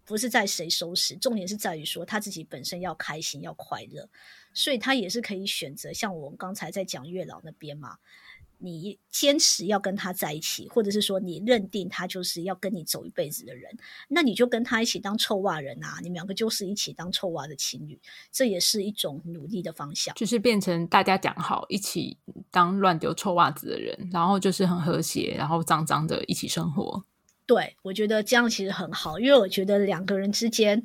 [0.03, 4.09] 不是在谁收拾，重点是在于说他自己本身要开心要快乐，
[4.51, 7.97] 所以他也是可以选择像我们刚才在讲月老那边嘛。
[8.63, 13.75] 你坚持要跟他在一起，或者是说你认定他就是要跟你走一辈子的人，
[14.07, 15.97] 那你就跟他一起当臭袜人啊！
[16.01, 17.99] 你们两个就是一起当臭袜的情侣，
[18.31, 20.13] 这也是一种努力的方向。
[20.15, 22.17] 就是变成大家讲好一起
[22.51, 27.03] 当乱丢臭袜子的人，然后就是很和谐，然后脏脏的一起生活。
[27.47, 30.83] 对，我觉得这样其实很好，因为我觉得两个人之间。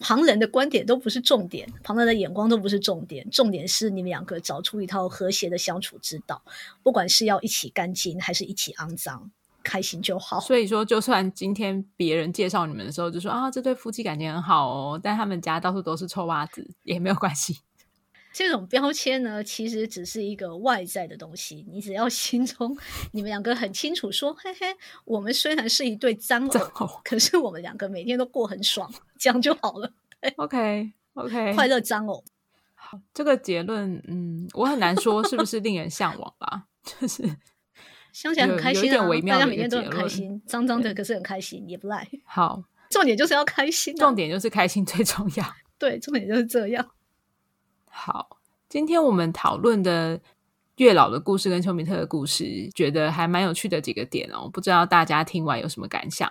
[0.00, 6.42] 旁人的观点都不是重点，旁人的眼光都不是重点，重点是你们两个找出一套和谐的相处之道。
[6.82, 9.30] 不管是要一起干净，还是一起肮脏，
[9.62, 10.40] 开心就好。
[10.40, 17.58] 所以说，就算今天别人介绍你们的时候，就说啊，这对夫妻感情很好哦，但他们家到处都是臭袜子，也没有关系。
[18.34, 21.64] 这种标签呢，其实只是一个外在的东西。
[21.70, 22.76] 你只要心中
[23.12, 24.66] 你们两个很清楚说，嘿嘿，
[25.04, 29.92] 我们虽然是一对脏偶，可是我们两个每天都过很爽，这样就好了。
[30.36, 32.24] OK OK， 快乐脏偶。
[32.74, 37.22] 好，这个结论，嗯，我很难说是不是令人向往吧，就是
[38.12, 42.04] 想起来很开心啊，大家每天都很开心，脏脏的可是很开心，也不赖。
[42.24, 45.54] 好，重点就是要开心啊，重点就是开心最重要。
[45.78, 46.90] 对，重点就是这样。
[47.96, 48.38] 好，
[48.68, 50.20] 今天我们讨论的
[50.76, 54.50] 月老的故事跟丘比特的故事，觉得还蛮有趣的几个点哦。
[54.52, 56.30] 不知道大家听完有什么感想？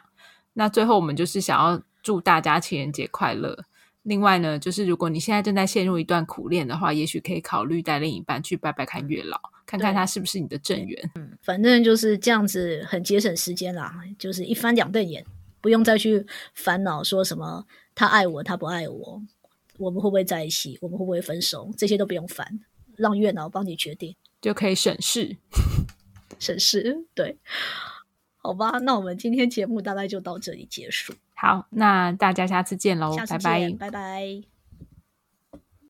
[0.52, 3.58] 那最后我们就是想要祝大家情人节快乐。
[4.04, 11.12] 另外呢，就是如果你现在正在陷入一段苦恋的话，也许可以考虑带另一半去拜拜看月老，看看他是不是你的正缘。
[11.16, 13.96] 嗯，反正就是这样子，很节省时间啦。
[14.20, 15.26] 就是一翻两瞪眼，
[15.62, 19.22] 不用再去烦恼说什么他爱我，他不爱我。
[19.78, 20.78] 我们会不会在一起？
[20.82, 21.72] 我们会不会分手？
[21.78, 22.60] 这些都不用烦，
[22.96, 25.38] 让月老帮你决定，就可以省事，
[26.40, 27.06] 省事。
[27.14, 27.38] 对，
[28.38, 31.14] 好吧，那我们今天节目大概就到这里结束。
[31.34, 34.53] 好，那大家下次见喽，见，拜拜，拜拜。